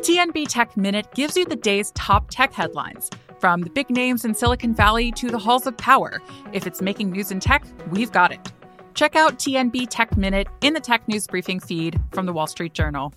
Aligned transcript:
TNB 0.00 0.48
Tech 0.48 0.78
Minute 0.78 1.12
gives 1.14 1.36
you 1.36 1.44
the 1.44 1.54
day's 1.54 1.90
top 1.90 2.30
tech 2.30 2.54
headlines. 2.54 3.10
From 3.38 3.60
the 3.60 3.68
big 3.68 3.90
names 3.90 4.24
in 4.24 4.34
Silicon 4.34 4.74
Valley 4.74 5.12
to 5.12 5.28
the 5.28 5.38
halls 5.38 5.66
of 5.66 5.76
power, 5.76 6.22
if 6.54 6.66
it's 6.66 6.80
making 6.80 7.10
news 7.10 7.30
in 7.30 7.38
tech, 7.38 7.62
we've 7.90 8.10
got 8.10 8.32
it. 8.32 8.50
Check 8.94 9.14
out 9.14 9.38
TNB 9.38 9.88
Tech 9.90 10.16
Minute 10.16 10.46
in 10.62 10.72
the 10.72 10.80
Tech 10.80 11.06
News 11.06 11.26
Briefing 11.26 11.60
feed 11.60 12.00
from 12.12 12.24
the 12.24 12.32
Wall 12.32 12.46
Street 12.46 12.72
Journal. 12.72 13.12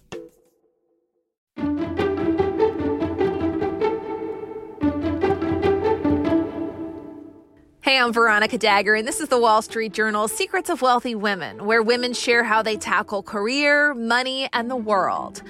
Hey, 7.80 7.98
I'm 7.98 8.12
Veronica 8.12 8.58
Dagher, 8.58 9.00
and 9.00 9.08
this 9.08 9.22
is 9.22 9.30
the 9.30 9.40
Wall 9.40 9.62
Street 9.62 9.94
Journal 9.94 10.28
Secrets 10.28 10.70
of 10.70 10.82
Wealthy 10.82 11.16
Women, 11.16 11.66
where 11.66 11.82
women 11.82 12.12
share 12.12 12.44
how 12.44 12.62
they 12.62 12.76
tackle 12.76 13.24
career, 13.24 13.94
money, 13.94 14.50
and 14.52 14.70
the 14.70 14.76
world. 14.76 15.42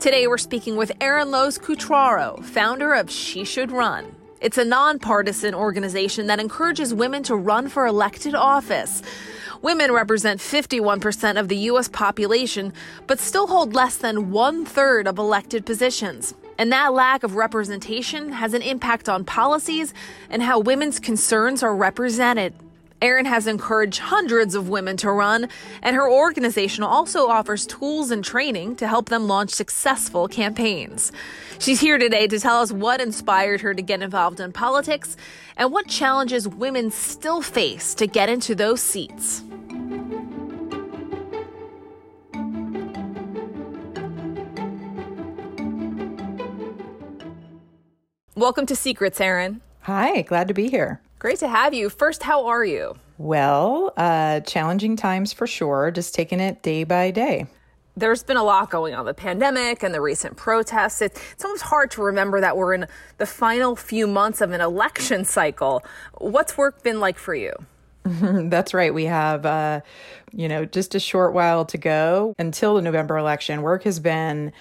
Today, 0.00 0.26
we're 0.26 0.38
speaking 0.38 0.76
with 0.76 0.92
Erin 1.02 1.30
Loos 1.30 1.58
Cutraro, 1.58 2.42
founder 2.42 2.94
of 2.94 3.10
She 3.10 3.44
Should 3.44 3.70
Run. 3.70 4.16
It's 4.40 4.56
a 4.56 4.64
nonpartisan 4.64 5.54
organization 5.54 6.26
that 6.28 6.40
encourages 6.40 6.94
women 6.94 7.22
to 7.24 7.36
run 7.36 7.68
for 7.68 7.86
elected 7.86 8.34
office. 8.34 9.02
Women 9.60 9.92
represent 9.92 10.40
51% 10.40 11.38
of 11.38 11.48
the 11.48 11.56
U.S. 11.56 11.88
population, 11.88 12.72
but 13.06 13.20
still 13.20 13.46
hold 13.46 13.74
less 13.74 13.98
than 13.98 14.30
one 14.30 14.64
third 14.64 15.06
of 15.06 15.18
elected 15.18 15.66
positions. 15.66 16.32
And 16.56 16.72
that 16.72 16.94
lack 16.94 17.22
of 17.22 17.36
representation 17.36 18.32
has 18.32 18.54
an 18.54 18.62
impact 18.62 19.06
on 19.06 19.26
policies 19.26 19.92
and 20.30 20.42
how 20.42 20.60
women's 20.60 20.98
concerns 20.98 21.62
are 21.62 21.76
represented. 21.76 22.54
Erin 23.02 23.24
has 23.24 23.46
encouraged 23.46 23.98
hundreds 23.98 24.54
of 24.54 24.68
women 24.68 24.94
to 24.98 25.10
run, 25.10 25.48
and 25.82 25.96
her 25.96 26.10
organization 26.10 26.84
also 26.84 27.28
offers 27.28 27.66
tools 27.66 28.10
and 28.10 28.22
training 28.22 28.76
to 28.76 28.86
help 28.86 29.08
them 29.08 29.26
launch 29.26 29.48
successful 29.50 30.28
campaigns. 30.28 31.10
She's 31.58 31.80
here 31.80 31.96
today 31.96 32.26
to 32.26 32.38
tell 32.38 32.60
us 32.60 32.70
what 32.70 33.00
inspired 33.00 33.62
her 33.62 33.72
to 33.72 33.80
get 33.80 34.02
involved 34.02 34.38
in 34.38 34.52
politics 34.52 35.16
and 35.56 35.72
what 35.72 35.88
challenges 35.88 36.46
women 36.46 36.90
still 36.90 37.40
face 37.40 37.94
to 37.94 38.06
get 38.06 38.28
into 38.28 38.54
those 38.54 38.82
seats. 38.82 39.42
Welcome 48.34 48.66
to 48.66 48.76
Secrets, 48.76 49.20
Erin. 49.22 49.62
Hi, 49.80 50.20
glad 50.20 50.48
to 50.48 50.54
be 50.54 50.68
here. 50.68 51.00
Great 51.20 51.38
to 51.40 51.48
have 51.48 51.74
you. 51.74 51.90
First, 51.90 52.22
how 52.22 52.46
are 52.46 52.64
you? 52.64 52.96
Well, 53.18 53.92
uh, 53.98 54.40
challenging 54.40 54.96
times 54.96 55.34
for 55.34 55.46
sure, 55.46 55.90
just 55.90 56.14
taking 56.14 56.40
it 56.40 56.62
day 56.62 56.82
by 56.84 57.10
day. 57.10 57.46
There's 57.94 58.22
been 58.22 58.38
a 58.38 58.42
lot 58.42 58.70
going 58.70 58.94
on 58.94 59.04
the 59.04 59.12
pandemic 59.12 59.82
and 59.82 59.92
the 59.92 60.00
recent 60.00 60.38
protests. 60.38 61.02
It's, 61.02 61.20
it's 61.32 61.44
almost 61.44 61.64
hard 61.64 61.90
to 61.90 62.02
remember 62.02 62.40
that 62.40 62.56
we're 62.56 62.72
in 62.72 62.86
the 63.18 63.26
final 63.26 63.76
few 63.76 64.06
months 64.06 64.40
of 64.40 64.52
an 64.52 64.62
election 64.62 65.26
cycle. 65.26 65.84
What's 66.16 66.56
work 66.56 66.82
been 66.82 67.00
like 67.00 67.18
for 67.18 67.34
you? 67.34 67.52
That's 68.04 68.72
right. 68.72 68.94
We 68.94 69.04
have, 69.04 69.44
uh, 69.44 69.82
you 70.32 70.48
know, 70.48 70.64
just 70.64 70.94
a 70.94 71.00
short 71.00 71.34
while 71.34 71.66
to 71.66 71.76
go 71.76 72.34
until 72.38 72.76
the 72.76 72.82
November 72.82 73.18
election. 73.18 73.60
Work 73.60 73.84
has 73.84 74.00
been 74.00 74.52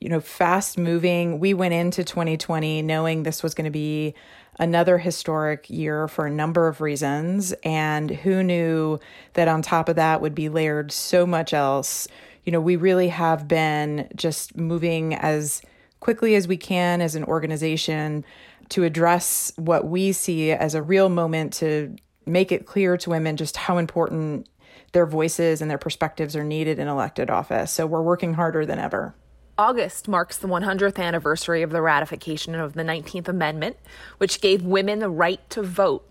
you 0.00 0.10
know, 0.10 0.20
fast 0.20 0.78
moving. 0.78 1.40
We 1.40 1.54
went 1.54 1.74
into 1.74 2.04
2020 2.04 2.82
knowing 2.82 3.22
this 3.22 3.42
was 3.42 3.54
going 3.54 3.64
to 3.64 3.70
be 3.70 4.14
another 4.58 4.98
historic 4.98 5.68
year 5.68 6.08
for 6.08 6.26
a 6.26 6.30
number 6.30 6.68
of 6.68 6.80
reasons. 6.80 7.52
And 7.62 8.10
who 8.10 8.42
knew 8.42 8.98
that 9.34 9.48
on 9.48 9.62
top 9.62 9.88
of 9.88 9.96
that 9.96 10.20
would 10.20 10.34
be 10.34 10.48
layered 10.48 10.92
so 10.92 11.26
much 11.26 11.52
else? 11.52 12.08
You 12.44 12.52
know, 12.52 12.60
we 12.60 12.76
really 12.76 13.08
have 13.08 13.48
been 13.48 14.08
just 14.14 14.56
moving 14.56 15.14
as 15.14 15.62
quickly 16.00 16.34
as 16.34 16.46
we 16.46 16.56
can 16.56 17.00
as 17.00 17.14
an 17.14 17.24
organization 17.24 18.24
to 18.68 18.84
address 18.84 19.52
what 19.56 19.86
we 19.86 20.12
see 20.12 20.52
as 20.52 20.74
a 20.74 20.82
real 20.82 21.08
moment 21.08 21.52
to 21.54 21.96
make 22.26 22.50
it 22.50 22.66
clear 22.66 22.96
to 22.96 23.10
women 23.10 23.36
just 23.36 23.56
how 23.56 23.78
important 23.78 24.48
their 24.92 25.06
voices 25.06 25.60
and 25.60 25.70
their 25.70 25.78
perspectives 25.78 26.34
are 26.34 26.44
needed 26.44 26.78
in 26.78 26.88
elected 26.88 27.30
office. 27.30 27.70
So 27.70 27.86
we're 27.86 28.02
working 28.02 28.34
harder 28.34 28.66
than 28.66 28.78
ever. 28.78 29.14
August 29.58 30.06
marks 30.06 30.36
the 30.36 30.48
100th 30.48 30.98
anniversary 30.98 31.62
of 31.62 31.70
the 31.70 31.80
ratification 31.80 32.54
of 32.54 32.74
the 32.74 32.82
19th 32.82 33.28
Amendment, 33.28 33.76
which 34.18 34.40
gave 34.40 34.64
women 34.64 34.98
the 34.98 35.08
right 35.08 35.48
to 35.50 35.62
vote. 35.62 36.10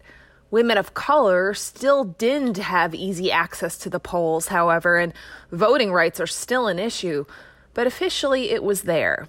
Women 0.50 0.78
of 0.78 0.94
color 0.94 1.53
still 1.53 2.03
didn't 2.06 2.57
have 2.57 2.95
easy 2.95 3.31
access 3.31 3.78
to 3.79 3.89
the 3.89 4.00
polls, 4.00 4.47
however, 4.47 4.97
and 4.97 5.13
voting 5.51 5.91
rights 5.91 6.19
are 6.19 6.28
still 6.28 6.67
an 6.67 6.79
issue, 6.79 7.25
but 7.73 7.85
officially 7.85 8.50
it 8.50 8.63
was 8.63 8.83
there. 8.83 9.28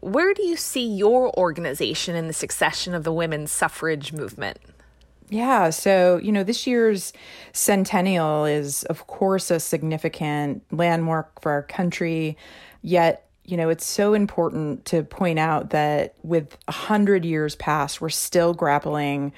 Where 0.00 0.32
do 0.32 0.42
you 0.42 0.56
see 0.56 0.86
your 0.86 1.36
organization 1.38 2.14
in 2.14 2.26
the 2.26 2.34
succession 2.34 2.94
of 2.94 3.04
the 3.04 3.12
women's 3.12 3.50
suffrage 3.50 4.12
movement? 4.12 4.58
Yeah, 5.30 5.70
so, 5.70 6.18
you 6.22 6.30
know, 6.30 6.44
this 6.44 6.66
year's 6.66 7.12
centennial 7.52 8.44
is, 8.44 8.84
of 8.84 9.06
course, 9.06 9.50
a 9.50 9.58
significant 9.58 10.62
landmark 10.70 11.40
for 11.40 11.52
our 11.52 11.62
country, 11.62 12.36
yet 12.82 13.23
you 13.44 13.56
know, 13.56 13.68
it's 13.68 13.86
so 13.86 14.14
important 14.14 14.84
to 14.86 15.02
point 15.02 15.38
out 15.38 15.70
that 15.70 16.14
with 16.22 16.56
a 16.66 16.72
hundred 16.72 17.24
years 17.24 17.56
past, 17.56 18.00
we're 18.00 18.08
still 18.08 18.54
grappling 18.54 19.32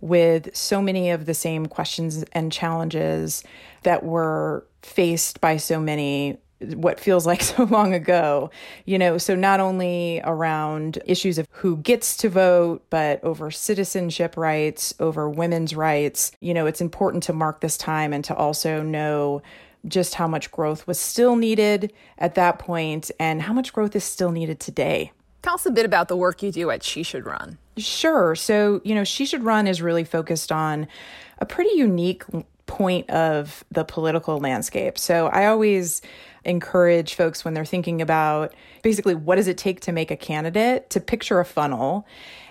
with 0.00 0.54
so 0.54 0.80
many 0.80 1.10
of 1.10 1.26
the 1.26 1.34
same 1.34 1.66
questions 1.66 2.24
and 2.32 2.52
challenges 2.52 3.42
that 3.82 4.04
were 4.04 4.64
faced 4.82 5.40
by 5.40 5.56
so 5.56 5.80
many 5.80 6.38
what 6.74 6.98
feels 6.98 7.24
like 7.26 7.40
so 7.42 7.64
long 7.64 7.94
ago 7.94 8.50
you 8.84 8.98
know? 8.98 9.18
So 9.18 9.34
not 9.34 9.60
only 9.60 10.20
around 10.24 10.98
issues 11.06 11.38
of 11.38 11.46
who 11.50 11.76
gets 11.78 12.16
to 12.18 12.28
vote 12.28 12.84
but 12.90 13.22
over 13.22 13.50
citizenship 13.50 14.36
rights 14.36 14.94
over 15.00 15.28
women's 15.28 15.74
rights 15.74 16.32
you 16.40 16.54
know 16.54 16.66
it's 16.66 16.80
important 16.80 17.22
to 17.24 17.32
mark 17.32 17.60
this 17.60 17.76
time 17.76 18.12
and 18.12 18.24
to 18.24 18.34
also 18.34 18.82
know 18.82 19.42
just 19.88 20.14
how 20.14 20.28
much 20.28 20.50
growth 20.50 20.86
was 20.86 20.98
still 20.98 21.36
needed 21.36 21.92
at 22.18 22.34
that 22.34 22.58
point 22.58 23.10
and 23.18 23.42
how 23.42 23.52
much 23.52 23.72
growth 23.72 23.96
is 23.96 24.04
still 24.04 24.30
needed 24.30 24.60
today. 24.60 25.12
Tell 25.42 25.54
us 25.54 25.66
a 25.66 25.70
bit 25.70 25.86
about 25.86 26.08
the 26.08 26.16
work 26.16 26.42
you 26.42 26.50
do 26.50 26.70
at 26.70 26.82
She 26.82 27.02
Should 27.02 27.24
Run. 27.24 27.58
Sure. 27.76 28.34
So, 28.34 28.80
you 28.84 28.94
know, 28.94 29.04
She 29.04 29.24
Should 29.24 29.44
Run 29.44 29.66
is 29.66 29.80
really 29.80 30.04
focused 30.04 30.50
on 30.50 30.88
a 31.38 31.46
pretty 31.46 31.76
unique 31.76 32.24
point 32.66 33.08
of 33.08 33.64
the 33.70 33.84
political 33.84 34.38
landscape. 34.38 34.98
So, 34.98 35.28
I 35.28 35.46
always 35.46 36.02
encourage 36.44 37.14
folks 37.14 37.44
when 37.44 37.54
they're 37.54 37.64
thinking 37.64 38.00
about 38.00 38.54
basically 38.82 39.14
what 39.14 39.36
does 39.36 39.48
it 39.48 39.58
take 39.58 39.80
to 39.80 39.92
make 39.92 40.10
a 40.10 40.16
candidate 40.16 40.88
to 40.90 41.00
picture 41.00 41.40
a 41.40 41.44
funnel 41.44 42.06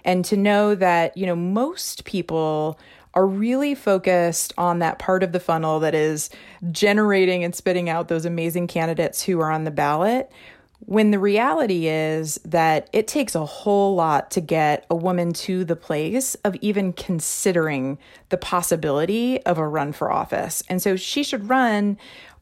and 0.05 0.23
to 0.25 0.37
know 0.37 0.75
that, 0.75 1.17
you 1.17 1.25
know, 1.25 1.35
most 1.35 2.05
people 2.05 2.79
are 3.13 3.25
really 3.25 3.73
focused 3.75 4.53
on 4.57 4.79
that 4.79 4.99
part 4.99 5.23
of 5.23 5.31
the 5.31 5.39
funnel 5.39 5.79
that 5.79 5.95
is 5.95 6.29
generating 6.71 7.43
and 7.43 7.55
spitting 7.55 7.89
out 7.89 8.07
those 8.07 8.25
amazing 8.25 8.67
candidates 8.67 9.23
who 9.23 9.39
are 9.39 9.51
on 9.51 9.63
the 9.63 9.71
ballot. 9.71 10.31
When 10.79 11.09
the 11.09 11.17
reality 11.17 11.87
is 11.87 12.39
that 12.45 12.87
it 12.93 13.07
takes 13.07 13.33
a 13.33 13.45
whole 13.45 13.95
lot 13.95 14.29
to 14.31 14.41
get 14.41 14.85
a 14.91 14.95
woman 14.95 15.33
to 15.33 15.65
the 15.65 15.75
place 15.75 16.35
of 16.43 16.55
even 16.61 16.93
considering 16.93 17.97
the 18.29 18.37
possibility 18.37 19.43
of 19.43 19.57
a 19.57 19.67
run 19.67 19.91
for 19.91 20.11
office. 20.11 20.61
And 20.69 20.79
so 20.79 20.95
she 20.95 21.23
should 21.23 21.49
run 21.49 21.97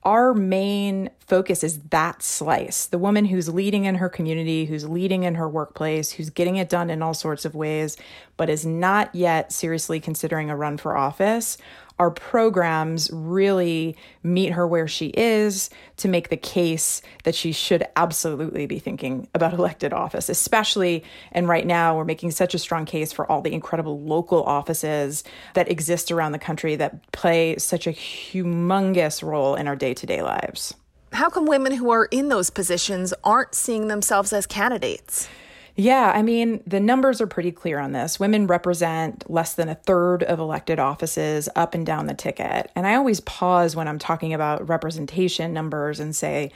our 0.05 0.35
main 0.35 1.09
focus 1.19 1.63
is 1.63 1.79
that 1.89 2.21
slice 2.21 2.85
the 2.85 2.99
woman 2.99 3.25
who's 3.25 3.49
leading 3.49 3.85
in 3.85 3.95
her 3.95 4.07
community, 4.07 4.65
who's 4.65 4.87
leading 4.87 5.23
in 5.23 5.35
her 5.35 5.49
workplace, 5.49 6.11
who's 6.11 6.29
getting 6.29 6.57
it 6.57 6.69
done 6.69 6.91
in 6.91 7.01
all 7.01 7.15
sorts 7.15 7.43
of 7.43 7.55
ways, 7.55 7.97
but 8.37 8.49
is 8.49 8.65
not 8.65 9.13
yet 9.15 9.51
seriously 9.51 9.99
considering 9.99 10.51
a 10.51 10.55
run 10.55 10.77
for 10.77 10.95
office 10.95 11.57
our 11.97 12.11
programs 12.11 13.09
really 13.11 13.95
meet 14.21 14.51
her 14.51 14.67
where 14.67 14.87
she 14.87 15.07
is 15.07 15.69
to 15.97 16.07
make 16.07 16.29
the 16.29 16.37
case 16.37 17.01
that 17.23 17.35
she 17.35 17.51
should 17.51 17.85
absolutely 17.95 18.65
be 18.65 18.79
thinking 18.79 19.27
about 19.33 19.53
elected 19.53 19.93
office, 19.93 20.27
especially. 20.27 21.03
And 21.31 21.47
right 21.47 21.65
now, 21.65 21.95
we're 21.95 22.03
making 22.05 22.31
such 22.31 22.53
a 22.53 22.59
strong 22.59 22.85
case 22.85 23.13
for 23.13 23.29
all 23.31 23.41
the 23.41 23.53
incredible 23.53 24.01
local 24.01 24.43
offices 24.43 25.23
that 25.53 25.71
exist 25.71 26.11
around 26.11 26.33
the 26.33 26.39
country 26.39 26.75
that 26.75 27.11
play 27.13 27.57
such 27.57 27.87
a 27.87 27.91
humongous 27.91 29.23
role 29.23 29.55
in 29.55 29.67
our 29.67 29.75
day 29.75 29.93
to 29.93 30.05
day 30.05 30.21
lives. 30.21 30.73
How 31.13 31.29
come 31.29 31.45
women 31.45 31.71
who 31.71 31.91
are 31.91 32.05
in 32.05 32.27
those 32.27 32.49
positions 32.49 33.13
aren't 33.23 33.55
seeing 33.55 33.87
themselves 33.87 34.33
as 34.33 34.45
candidates? 34.45 35.29
Yeah, 35.77 36.13
I 36.15 36.21
mean, 36.21 36.63
the 36.65 36.79
numbers 36.79 37.19
are 37.19 37.27
pretty 37.27 37.51
clear 37.51 37.79
on 37.79 37.91
this. 37.91 38.17
Women 38.17 38.47
represent 38.47 39.29
less 39.29 39.53
than 39.53 39.67
a 39.67 39.75
third 39.75 40.23
of 40.23 40.39
elected 40.39 40.79
offices 40.79 41.49
up 41.53 41.73
and 41.73 41.85
down 41.85 42.07
the 42.07 42.13
ticket. 42.13 42.71
And 42.75 42.87
I 42.87 42.95
always 42.95 43.19
pause 43.19 43.75
when 43.75 43.87
I'm 43.87 43.99
talking 43.99 44.33
about 44.33 44.67
representation 44.69 45.51
numbers 45.51 45.99
and 45.99 46.15
say, 46.15 46.51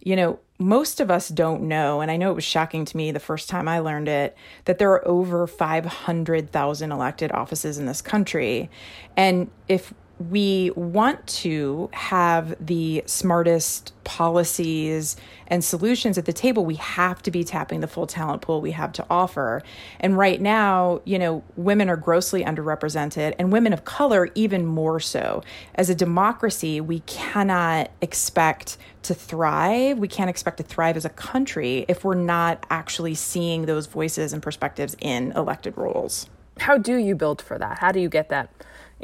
you 0.00 0.16
know, 0.16 0.40
most 0.58 0.98
of 0.98 1.08
us 1.08 1.28
don't 1.28 1.62
know, 1.62 2.00
and 2.00 2.10
I 2.10 2.16
know 2.16 2.30
it 2.30 2.34
was 2.34 2.44
shocking 2.44 2.84
to 2.84 2.96
me 2.96 3.12
the 3.12 3.20
first 3.20 3.48
time 3.48 3.68
I 3.68 3.78
learned 3.78 4.08
it, 4.08 4.36
that 4.64 4.78
there 4.78 4.90
are 4.90 5.06
over 5.06 5.46
500,000 5.46 6.92
elected 6.92 7.30
offices 7.32 7.78
in 7.78 7.86
this 7.86 8.02
country. 8.02 8.70
And 9.16 9.50
if 9.68 9.94
we 10.30 10.70
want 10.76 11.26
to 11.26 11.90
have 11.92 12.54
the 12.64 13.02
smartest 13.06 13.92
policies 14.04 15.16
and 15.48 15.64
solutions 15.64 16.16
at 16.16 16.24
the 16.24 16.32
table, 16.32 16.64
we 16.64 16.76
have 16.76 17.22
to 17.22 17.30
be 17.30 17.42
tapping 17.42 17.80
the 17.80 17.88
full 17.88 18.06
talent 18.06 18.42
pool 18.42 18.60
we 18.60 18.70
have 18.70 18.92
to 18.92 19.06
offer. 19.10 19.62
And 19.98 20.16
right 20.16 20.40
now, 20.40 21.00
you 21.04 21.18
know, 21.18 21.42
women 21.56 21.88
are 21.88 21.96
grossly 21.96 22.44
underrepresented 22.44 23.34
and 23.38 23.50
women 23.50 23.72
of 23.72 23.84
color 23.84 24.30
even 24.34 24.64
more 24.64 25.00
so. 25.00 25.42
As 25.74 25.90
a 25.90 25.94
democracy, 25.94 26.80
we 26.80 27.00
cannot 27.00 27.90
expect 28.00 28.78
to 29.02 29.14
thrive. 29.14 29.98
We 29.98 30.08
can't 30.08 30.30
expect 30.30 30.58
to 30.58 30.62
thrive 30.62 30.96
as 30.96 31.04
a 31.04 31.10
country 31.10 31.84
if 31.88 32.04
we're 32.04 32.14
not 32.14 32.64
actually 32.70 33.14
seeing 33.14 33.66
those 33.66 33.86
voices 33.86 34.32
and 34.32 34.42
perspectives 34.42 34.96
in 35.00 35.32
elected 35.32 35.76
roles. 35.76 36.28
How 36.58 36.78
do 36.78 36.96
you 36.96 37.16
build 37.16 37.42
for 37.42 37.58
that? 37.58 37.78
How 37.80 37.90
do 37.90 38.00
you 38.00 38.08
get 38.08 38.28
that? 38.28 38.48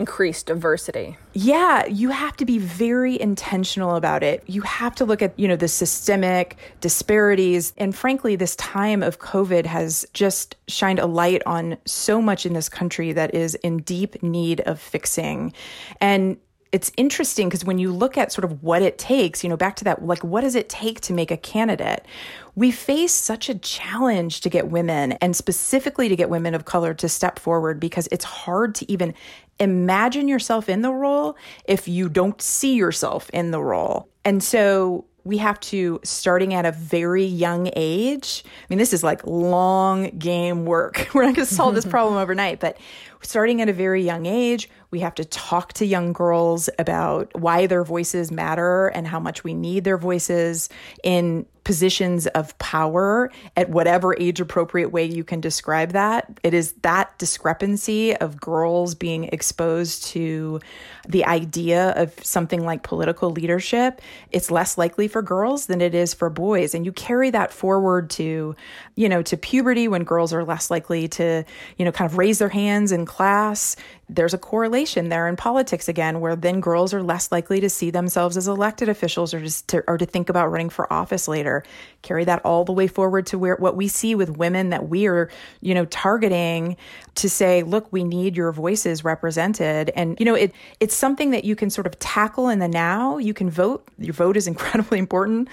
Increased 0.00 0.47
diversity. 0.47 1.17
Yeah, 1.35 1.87
you 1.87 2.08
have 2.08 2.37
to 2.38 2.47
be 2.47 2.58
very 2.58 3.20
intentional 3.20 3.97
about 3.97 4.23
it. 4.23 4.43
You 4.47 4.62
have 4.62 4.94
to 4.97 5.05
look 5.05 5.20
at, 5.20 5.38
you 5.38 5.47
know, 5.47 5.56
the 5.56 5.69
systemic 5.69 6.56
disparities. 6.81 7.75
And 7.76 7.94
frankly, 7.94 8.35
this 8.35 8.56
time 8.56 9.02
of 9.02 9.19
COVID 9.19 9.67
has 9.67 10.06
just 10.14 10.56
shined 10.69 10.99
a 10.99 11.06
light 11.06 11.43
on 11.44 11.76
so 11.85 12.23
much 12.23 12.47
in 12.47 12.55
this 12.55 12.69
country 12.69 13.12
that 13.12 13.35
is 13.35 13.55
in 13.56 13.82
deep 13.82 14.23
need 14.23 14.61
of 14.62 14.81
fixing. 14.81 15.52
And 16.00 16.38
it's 16.73 16.93
interesting 16.97 17.49
because 17.49 17.65
when 17.65 17.79
you 17.79 17.93
look 17.93 18.17
at 18.17 18.33
sort 18.33 18.45
of 18.45 18.63
what 18.63 18.81
it 18.81 18.97
takes, 18.97 19.43
you 19.43 19.51
know, 19.51 19.57
back 19.57 19.77
to 19.77 19.85
that, 19.85 20.05
like, 20.05 20.23
what 20.23 20.43
does 20.43 20.55
it 20.55 20.69
take 20.69 21.01
to 21.03 21.13
make 21.13 21.31
a 21.31 21.37
candidate? 21.37 22.07
We 22.55 22.71
face 22.71 23.13
such 23.13 23.49
a 23.49 23.59
challenge 23.59 24.41
to 24.43 24.49
get 24.49 24.69
women 24.69 25.13
and 25.13 25.35
specifically 25.35 26.09
to 26.09 26.15
get 26.15 26.31
women 26.31 26.55
of 26.55 26.65
color 26.65 26.95
to 26.95 27.09
step 27.09 27.39
forward 27.39 27.81
because 27.81 28.09
it's 28.13 28.25
hard 28.25 28.75
to 28.77 28.91
even 28.91 29.15
imagine 29.59 30.29
yourself 30.29 30.69
in 30.69 30.83
the 30.83 30.93
role 30.93 31.37
if 31.65 31.89
you 31.89 32.09
don't 32.09 32.41
see 32.41 32.75
yourself 32.75 33.31
in 33.31 33.51
the 33.51 33.61
role. 33.61 34.09
And 34.25 34.43
so 34.43 35.07
we 35.25 35.39
have 35.39 35.61
to 35.61 36.01
starting 36.03 36.55
at 36.55 36.65
a 36.65 36.73
very 36.73 37.25
young 37.25 37.71
age. 37.77 38.45
I 38.47 38.67
mean, 38.69 38.79
this 38.79 38.93
is 38.93 39.03
like 39.03 39.27
long 39.27 40.11
game 40.19 40.65
work. 40.65 41.09
We're 41.15 41.25
not 41.25 41.35
going 41.35 41.47
to 41.47 41.55
solve 41.55 41.75
this 41.75 41.85
problem 41.87 42.17
overnight, 42.17 42.61
but 42.61 42.79
starting 43.23 43.61
at 43.61 43.69
a 43.69 43.73
very 43.73 44.03
young 44.03 44.27
age, 44.27 44.69
we 44.91 45.01
have 45.01 45.15
to 45.17 45.25
talk 45.25 45.73
to 45.75 45.87
young 45.87 46.13
girls 46.13 46.69
about 46.79 47.31
why 47.39 47.67
their 47.67 47.85
voices 47.85 48.31
matter 48.31 48.89
and 48.89 49.07
how 49.07 49.21
much 49.21 49.45
we 49.45 49.55
need 49.55 49.85
their 49.85 49.99
voices 49.99 50.69
in 51.05 51.47
positions 51.65 52.27
of 52.29 52.57
power 52.59 53.31
at 53.57 53.69
whatever 53.71 54.17
age 54.19 54.41
appropriate 54.41 54.89
way 54.89 55.05
you 55.05 55.23
can 55.23 55.41
describe 55.41 55.93
that. 55.93 56.41
It 56.43 56.55
is 56.55 56.73
that 56.83 57.17
discrepancy 57.19 58.17
of 58.17 58.41
girls 58.41 58.95
being 58.95 59.25
exposed 59.25 60.05
to 60.07 60.61
the 61.09 61.25
idea 61.27 61.91
of 61.91 62.15
something 62.25 62.65
like 62.65 62.83
political 62.83 63.31
leadership. 63.31 64.01
It's 64.33 64.51
less 64.51 64.79
likely 64.79 65.07
for 65.07 65.23
girls 65.23 65.67
than 65.67 65.81
it 65.81 65.95
is 65.95 66.15
for 66.15 66.31
boys. 66.31 66.75
And 66.75 66.85
you 66.85 66.93
carry 66.93 67.31
that 67.31 67.53
forward 67.53 68.11
to, 68.11 68.57
you 68.97 69.09
know, 69.09 69.23
to 69.23 69.37
puberty 69.37 69.87
when 69.87 70.05
girls 70.05 70.33
are 70.33 70.45
less 70.45 70.71
likely 70.71 71.09
to, 71.09 71.45
you 71.77 71.85
know, 71.85 71.93
kind 71.93 72.11
of 72.11 72.19
raise 72.19 72.39
their 72.39 72.49
hands 72.49 72.91
in 72.91 73.07
class 73.11 73.77
there's 74.15 74.35
a 74.35 74.39
correlation 74.39 75.09
there 75.09 75.29
in 75.29 75.37
politics 75.37 75.89
again, 75.89 76.21
where 76.21 76.35
then 76.35 76.61
girls 76.61 76.93
are 76.93 77.03
less 77.03 77.31
likely 77.31 77.61
to 77.61 77.71
see 77.71 77.91
themselves 77.91 78.37
as 78.37 78.49
elected 78.49 78.89
officials 78.89 79.33
or 79.33 79.41
just 79.41 79.69
to, 79.69 79.85
or 79.87 79.97
to 79.97 80.07
think 80.07 80.29
about 80.29 80.51
running 80.51 80.69
for 80.69 80.93
office 80.93 81.29
later. 81.29 81.62
Carry 82.03 82.25
that 82.25 82.45
all 82.45 82.65
the 82.65 82.73
way 82.73 82.87
forward 82.87 83.27
to 83.27 83.39
where 83.39 83.57
what 83.57 83.77
we 83.77 83.87
see 83.89 84.15
with 84.15 84.37
women 84.37 84.71
that 84.71 84.89
we 84.89 85.07
are, 85.07 85.31
you 85.61 85.75
know, 85.75 85.85
targeting 85.87 86.77
to 87.17 87.31
say, 87.31 87.62
look, 87.62 87.93
we 87.93 88.03
need 88.03 88.37
your 88.37 88.53
voices 88.53 89.05
represented. 89.05 89.91
And, 89.95 90.19
you 90.19 90.27
know, 90.27 90.35
it 90.35 90.53
it's 90.81 90.95
something 90.95 91.31
that 91.31 91.45
you 91.45 91.55
can 91.55 91.71
sort 91.71 91.87
of 91.87 91.99
tackle 91.99 92.49
in 92.49 92.59
the 92.59 92.69
now. 92.69 93.19
You 93.19 93.35
can 93.35 93.49
vote. 93.49 93.87
Your 93.99 94.15
vote 94.15 94.37
is 94.37 94.47
incredibly 94.49 94.99
important. 94.99 95.49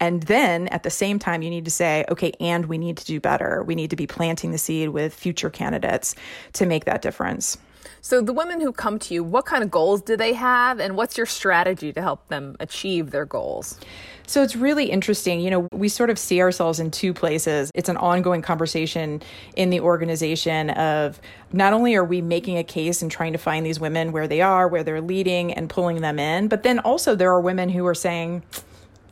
And 0.00 0.24
then 0.24 0.68
at 0.68 0.82
the 0.82 0.90
same 0.90 1.18
time, 1.18 1.42
you 1.42 1.50
need 1.50 1.64
to 1.64 1.70
say, 1.70 2.04
okay, 2.10 2.32
and 2.40 2.66
we 2.66 2.76
need 2.76 2.96
to 2.98 3.04
do 3.04 3.20
better. 3.20 3.62
We 3.62 3.74
need 3.74 3.90
to 3.90 3.96
be 3.96 4.06
planting 4.06 4.50
the 4.50 4.58
seed 4.58 4.88
with 4.88 5.14
future 5.14 5.48
candidates 5.48 6.16
to 6.54 6.66
make 6.66 6.84
that 6.86 7.02
difference. 7.02 7.56
So, 8.04 8.20
the 8.20 8.32
women 8.32 8.60
who 8.60 8.72
come 8.72 8.98
to 8.98 9.14
you, 9.14 9.22
what 9.22 9.46
kind 9.46 9.62
of 9.62 9.70
goals 9.70 10.02
do 10.02 10.16
they 10.16 10.32
have, 10.32 10.80
and 10.80 10.96
what's 10.96 11.16
your 11.16 11.24
strategy 11.24 11.92
to 11.92 12.02
help 12.02 12.26
them 12.26 12.56
achieve 12.58 13.12
their 13.12 13.24
goals? 13.24 13.78
So 14.26 14.42
it's 14.42 14.56
really 14.56 14.86
interesting. 14.86 15.40
You 15.40 15.50
know, 15.50 15.68
we 15.72 15.88
sort 15.88 16.10
of 16.10 16.18
see 16.18 16.40
ourselves 16.40 16.80
in 16.80 16.90
two 16.90 17.14
places. 17.14 17.70
It's 17.76 17.88
an 17.88 17.96
ongoing 17.96 18.42
conversation 18.42 19.22
in 19.56 19.70
the 19.70 19.80
organization 19.80 20.70
of 20.70 21.20
not 21.52 21.72
only 21.72 21.94
are 21.94 22.04
we 22.04 22.22
making 22.22 22.58
a 22.58 22.64
case 22.64 23.02
and 23.02 23.10
trying 23.10 23.32
to 23.34 23.38
find 23.38 23.64
these 23.64 23.78
women 23.78 24.10
where 24.10 24.26
they 24.26 24.40
are, 24.40 24.66
where 24.66 24.82
they're 24.82 25.00
leading, 25.00 25.52
and 25.52 25.70
pulling 25.70 26.00
them 26.00 26.18
in, 26.18 26.48
but 26.48 26.64
then 26.64 26.80
also 26.80 27.14
there 27.14 27.30
are 27.30 27.40
women 27.40 27.68
who 27.68 27.86
are 27.86 27.94
saying, 27.94 28.42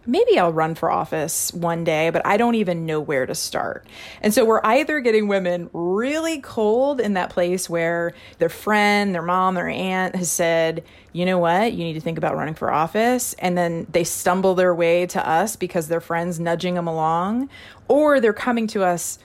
maybe 0.06 0.38
I'll 0.38 0.52
run 0.52 0.74
for 0.74 0.90
office 0.90 1.52
one 1.52 1.84
day, 1.84 2.10
but 2.10 2.24
I 2.26 2.36
don't 2.36 2.54
even 2.54 2.86
know 2.86 3.00
where 3.00 3.26
to 3.26 3.34
start. 3.34 3.86
And 4.20 4.32
so 4.32 4.44
we're 4.44 4.60
either 4.64 5.00
getting 5.00 5.28
women 5.28 5.70
really 5.72 6.40
cold 6.40 7.00
in 7.00 7.14
that 7.14 7.30
place 7.30 7.68
where 7.68 8.14
their 8.38 8.48
friend, 8.48 9.14
their 9.14 9.22
mom, 9.22 9.54
their 9.54 9.68
aunt 9.68 10.16
has 10.16 10.30
said, 10.30 10.84
you 11.12 11.26
know 11.26 11.38
what, 11.38 11.72
you 11.72 11.84
need 11.84 11.94
to 11.94 12.00
think 12.00 12.18
about 12.18 12.36
running 12.36 12.54
for 12.54 12.72
office. 12.72 13.34
And 13.34 13.56
then 13.58 13.86
they 13.90 14.04
stumble 14.04 14.54
their 14.54 14.74
way 14.74 15.06
to 15.06 15.28
us 15.28 15.56
because 15.56 15.88
their 15.88 16.00
friends 16.00 16.40
nudging 16.40 16.74
them 16.74 16.86
along, 16.86 17.48
or 17.88 18.20
they're 18.20 18.32
coming 18.32 18.66
to 18.68 18.84
us 18.84 19.18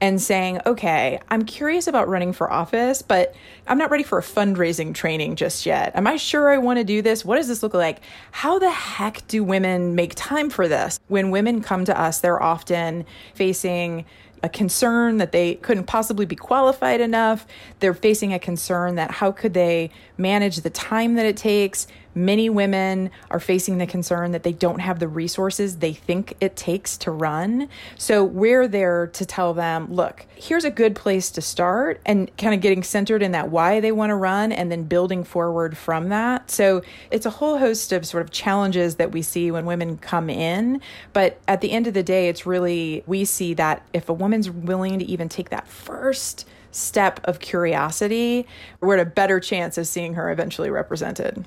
and 0.00 0.20
saying, 0.20 0.60
okay, 0.64 1.20
I'm 1.28 1.44
curious 1.44 1.86
about 1.86 2.08
running 2.08 2.32
for 2.32 2.50
office, 2.50 3.02
but 3.02 3.34
I'm 3.66 3.76
not 3.76 3.90
ready 3.90 4.02
for 4.02 4.18
a 4.18 4.22
fundraising 4.22 4.94
training 4.94 5.36
just 5.36 5.66
yet. 5.66 5.94
Am 5.94 6.06
I 6.06 6.16
sure 6.16 6.50
I 6.50 6.58
want 6.58 6.78
to 6.78 6.84
do 6.84 7.02
this? 7.02 7.24
What 7.24 7.36
does 7.36 7.48
this 7.48 7.62
look 7.62 7.74
like? 7.74 8.00
How 8.32 8.58
the 8.58 8.70
heck 8.70 9.26
do 9.28 9.44
women 9.44 9.94
make 9.94 10.14
time 10.14 10.48
for 10.48 10.68
this? 10.68 10.98
When 11.08 11.30
women 11.30 11.60
come 11.60 11.84
to 11.84 12.00
us, 12.00 12.20
they're 12.20 12.42
often 12.42 13.04
facing 13.34 14.06
a 14.42 14.48
concern 14.48 15.18
that 15.18 15.32
they 15.32 15.56
couldn't 15.56 15.84
possibly 15.84 16.24
be 16.24 16.36
qualified 16.36 17.02
enough. 17.02 17.46
They're 17.80 17.92
facing 17.92 18.32
a 18.32 18.38
concern 18.38 18.94
that 18.94 19.10
how 19.10 19.32
could 19.32 19.52
they 19.52 19.90
manage 20.16 20.58
the 20.58 20.70
time 20.70 21.16
that 21.16 21.26
it 21.26 21.36
takes? 21.36 21.86
Many 22.14 22.50
women 22.50 23.10
are 23.30 23.38
facing 23.38 23.78
the 23.78 23.86
concern 23.86 24.32
that 24.32 24.42
they 24.42 24.52
don't 24.52 24.80
have 24.80 24.98
the 24.98 25.08
resources 25.08 25.76
they 25.76 25.92
think 25.92 26.34
it 26.40 26.56
takes 26.56 26.96
to 26.98 27.10
run. 27.10 27.68
So 27.96 28.24
we're 28.24 28.66
there 28.66 29.06
to 29.08 29.24
tell 29.24 29.54
them, 29.54 29.92
look, 29.92 30.26
here's 30.34 30.64
a 30.64 30.70
good 30.70 30.96
place 30.96 31.30
to 31.32 31.40
start 31.40 32.00
and 32.04 32.36
kind 32.36 32.54
of 32.54 32.60
getting 32.60 32.82
centered 32.82 33.22
in 33.22 33.32
that 33.32 33.50
why 33.50 33.80
they 33.80 33.92
want 33.92 34.10
to 34.10 34.16
run 34.16 34.50
and 34.50 34.72
then 34.72 34.84
building 34.84 35.22
forward 35.22 35.76
from 35.76 36.08
that. 36.08 36.50
So 36.50 36.82
it's 37.10 37.26
a 37.26 37.30
whole 37.30 37.58
host 37.58 37.92
of 37.92 38.06
sort 38.06 38.22
of 38.22 38.30
challenges 38.30 38.96
that 38.96 39.12
we 39.12 39.22
see 39.22 39.50
when 39.50 39.64
women 39.64 39.96
come 39.96 40.28
in. 40.28 40.80
But 41.12 41.38
at 41.46 41.60
the 41.60 41.70
end 41.70 41.86
of 41.86 41.94
the 41.94 42.02
day, 42.02 42.28
it's 42.28 42.44
really, 42.44 43.04
we 43.06 43.24
see 43.24 43.54
that 43.54 43.86
if 43.92 44.08
a 44.08 44.12
woman's 44.12 44.50
willing 44.50 44.98
to 44.98 45.04
even 45.04 45.28
take 45.28 45.50
that 45.50 45.68
first 45.68 46.46
step 46.72 47.20
of 47.24 47.40
curiosity, 47.40 48.46
we're 48.80 48.96
at 48.96 49.00
a 49.00 49.10
better 49.10 49.40
chance 49.40 49.78
of 49.78 49.86
seeing 49.86 50.14
her 50.14 50.30
eventually 50.30 50.70
represented. 50.70 51.44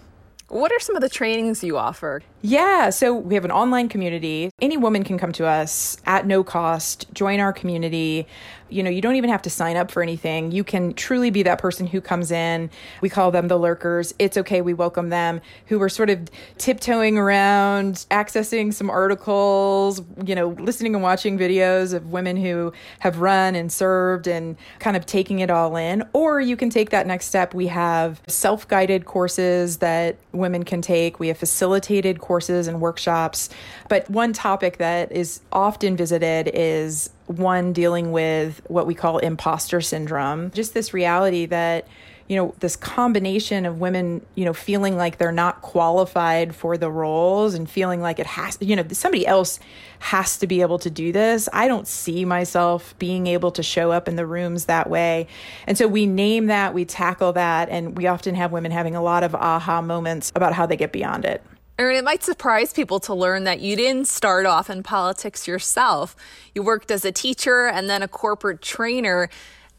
What 0.53 0.71
are 0.71 0.79
some 0.79 0.95
of 0.95 1.01
the 1.01 1.09
trainings 1.09 1.63
you 1.63 1.79
offer? 1.79 2.21
Yeah, 2.43 2.91
so 2.91 3.11
we 3.15 3.33
have 3.33 3.43
an 3.43 3.49
online 3.49 3.89
community. 3.89 4.51
Any 4.61 4.77
woman 4.77 5.03
can 5.03 5.17
come 5.17 5.31
to 5.31 5.47
us 5.47 5.97
at 6.05 6.27
no 6.27 6.43
cost, 6.43 7.11
join 7.11 7.39
our 7.39 7.51
community 7.51 8.27
you 8.73 8.81
know, 8.81 8.89
you 8.89 9.01
don't 9.01 9.15
even 9.15 9.29
have 9.29 9.43
to 9.43 9.49
sign 9.49 9.77
up 9.77 9.91
for 9.91 10.01
anything. 10.01 10.51
You 10.51 10.63
can 10.63 10.93
truly 10.93 11.29
be 11.29 11.43
that 11.43 11.59
person 11.59 11.85
who 11.85 12.01
comes 12.01 12.31
in. 12.31 12.71
We 13.01 13.09
call 13.09 13.29
them 13.29 13.47
the 13.47 13.57
lurkers. 13.57 14.13
It's 14.17 14.35
okay. 14.37 14.61
We 14.61 14.73
welcome 14.73 15.09
them 15.09 15.41
who 15.67 15.81
are 15.81 15.89
sort 15.89 16.09
of 16.09 16.27
tiptoeing 16.57 17.17
around, 17.17 18.05
accessing 18.09 18.73
some 18.73 18.89
articles, 18.89 20.01
you 20.25 20.33
know, 20.33 20.49
listening 20.59 20.95
and 20.95 21.03
watching 21.03 21.37
videos 21.37 21.93
of 21.93 22.11
women 22.11 22.35
who 22.35 22.73
have 22.99 23.19
run 23.19 23.55
and 23.55 23.71
served 23.71 24.27
and 24.27 24.57
kind 24.79 24.97
of 24.97 25.05
taking 25.05 25.39
it 25.39 25.51
all 25.51 25.75
in. 25.75 26.03
Or 26.13 26.41
you 26.41 26.57
can 26.57 26.69
take 26.69 26.89
that 26.89 27.05
next 27.05 27.27
step. 27.27 27.53
We 27.53 27.67
have 27.67 28.21
self 28.27 28.67
guided 28.67 29.05
courses 29.05 29.77
that 29.77 30.17
women 30.43 30.63
can 30.63 30.83
take, 30.83 31.19
we 31.19 31.29
have 31.29 31.37
facilitated 31.37 32.19
courses 32.19 32.67
and 32.67 32.79
workshops. 32.79 33.49
But 33.89 34.07
one 34.09 34.31
topic 34.33 34.77
that 34.77 35.11
is 35.11 35.39
often 35.51 35.97
visited 35.97 36.51
is 36.53 37.09
one 37.25 37.73
dealing 37.73 38.11
with 38.11 38.61
what 38.67 38.85
we 38.85 38.93
call 38.93 39.17
imposter 39.17 39.81
syndrome, 39.81 40.51
just 40.51 40.75
this 40.75 40.93
reality 40.93 41.47
that 41.47 41.87
you 42.33 42.39
know 42.39 42.55
this 42.61 42.75
combination 42.75 43.63
of 43.63 43.79
women 43.79 44.25
you 44.33 44.43
know 44.43 44.53
feeling 44.53 44.97
like 44.97 45.19
they're 45.19 45.31
not 45.31 45.61
qualified 45.61 46.55
for 46.55 46.79
the 46.79 46.89
roles 46.89 47.53
and 47.53 47.69
feeling 47.69 48.01
like 48.01 48.17
it 48.17 48.25
has 48.25 48.57
you 48.59 48.75
know 48.75 48.83
somebody 48.91 49.27
else 49.27 49.59
has 49.99 50.35
to 50.37 50.47
be 50.47 50.61
able 50.61 50.79
to 50.79 50.89
do 50.89 51.11
this 51.11 51.47
i 51.53 51.67
don't 51.67 51.87
see 51.87 52.25
myself 52.25 52.97
being 52.97 53.27
able 53.27 53.51
to 53.51 53.61
show 53.61 53.91
up 53.91 54.07
in 54.07 54.15
the 54.15 54.25
rooms 54.25 54.65
that 54.65 54.89
way 54.89 55.27
and 55.67 55.77
so 55.77 55.87
we 55.87 56.07
name 56.07 56.47
that 56.47 56.73
we 56.73 56.83
tackle 56.83 57.33
that 57.33 57.69
and 57.69 57.95
we 57.95 58.07
often 58.07 58.33
have 58.33 58.51
women 58.51 58.71
having 58.71 58.95
a 58.95 59.01
lot 59.03 59.23
of 59.23 59.35
aha 59.35 59.79
moments 59.79 60.31
about 60.33 60.53
how 60.53 60.65
they 60.65 60.75
get 60.75 60.91
beyond 60.91 61.25
it 61.25 61.43
Erin, 61.77 61.97
it 61.97 62.03
might 62.03 62.23
surprise 62.23 62.73
people 62.73 62.99
to 63.01 63.13
learn 63.13 63.43
that 63.43 63.59
you 63.59 63.75
didn't 63.75 64.07
start 64.07 64.45
off 64.45 64.69
in 64.69 64.81
politics 64.81 65.47
yourself. 65.47 66.15
You 66.53 66.61
worked 66.63 66.91
as 66.91 67.03
a 67.03 67.11
teacher 67.11 67.65
and 67.65 67.89
then 67.89 68.03
a 68.03 68.07
corporate 68.07 68.61
trainer. 68.61 69.27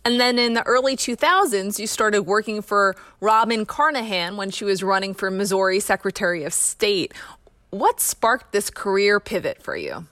And 0.04 0.20
then 0.20 0.38
in 0.38 0.52
the 0.52 0.62
early 0.64 0.96
2000s, 0.96 1.78
you 1.78 1.86
started 1.86 2.22
working 2.24 2.60
for 2.60 2.94
Robin 3.20 3.64
Carnahan 3.64 4.36
when 4.36 4.50
she 4.50 4.64
was 4.64 4.82
running 4.82 5.14
for 5.14 5.30
Missouri 5.30 5.80
Secretary 5.80 6.44
of 6.44 6.52
State. 6.52 7.14
What 7.70 8.00
sparked 8.00 8.52
this 8.52 8.68
career 8.68 9.18
pivot 9.18 9.62
for 9.62 9.76
you? 9.76 10.06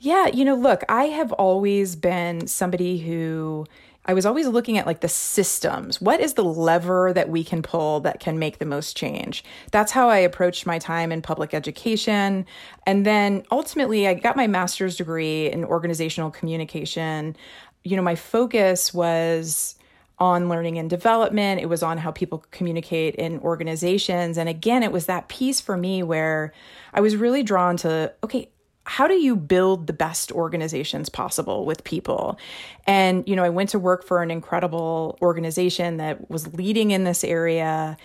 Yeah, 0.00 0.28
you 0.28 0.44
know, 0.44 0.54
look, 0.54 0.82
I 0.88 1.04
have 1.04 1.32
always 1.32 1.94
been 1.94 2.46
somebody 2.46 2.98
who 2.98 3.66
I 4.08 4.14
was 4.14 4.24
always 4.24 4.46
looking 4.46 4.78
at 4.78 4.86
like 4.86 5.00
the 5.00 5.08
systems. 5.08 6.00
What 6.00 6.20
is 6.20 6.32
the 6.32 6.42
lever 6.42 7.12
that 7.12 7.28
we 7.28 7.44
can 7.44 7.60
pull 7.60 8.00
that 8.00 8.20
can 8.20 8.38
make 8.38 8.58
the 8.58 8.64
most 8.64 8.96
change? 8.96 9.44
That's 9.70 9.92
how 9.92 10.08
I 10.08 10.16
approached 10.16 10.64
my 10.64 10.78
time 10.78 11.12
in 11.12 11.20
public 11.20 11.52
education. 11.52 12.46
And 12.86 13.04
then 13.04 13.42
ultimately, 13.50 14.08
I 14.08 14.14
got 14.14 14.34
my 14.34 14.46
master's 14.46 14.96
degree 14.96 15.50
in 15.52 15.62
organizational 15.62 16.30
communication. 16.30 17.36
You 17.84 17.96
know, 17.96 18.02
my 18.02 18.14
focus 18.14 18.92
was 18.92 19.76
on 20.18 20.48
learning 20.48 20.78
and 20.78 20.90
development. 20.90 21.60
It 21.60 21.66
was 21.66 21.82
on 21.82 21.98
how 21.98 22.10
people 22.10 22.44
communicate 22.50 23.14
in 23.14 23.38
organizations. 23.40 24.36
And 24.36 24.48
again, 24.48 24.82
it 24.82 24.92
was 24.92 25.06
that 25.06 25.28
piece 25.28 25.60
for 25.60 25.76
me 25.76 26.02
where 26.02 26.52
I 26.92 27.00
was 27.00 27.16
really 27.16 27.42
drawn 27.42 27.76
to 27.78 28.12
okay, 28.24 28.50
how 28.88 29.06
do 29.06 29.14
you 29.14 29.36
build 29.36 29.86
the 29.86 29.92
best 29.92 30.32
organizations 30.32 31.10
possible 31.10 31.66
with 31.66 31.84
people? 31.84 32.38
And, 32.86 33.28
you 33.28 33.36
know, 33.36 33.44
I 33.44 33.50
went 33.50 33.68
to 33.70 33.78
work 33.78 34.02
for 34.02 34.22
an 34.22 34.30
incredible 34.30 35.18
organization 35.20 35.98
that 35.98 36.30
was 36.30 36.54
leading 36.54 36.90
in 36.90 37.04
this 37.04 37.22
area. 37.22 37.98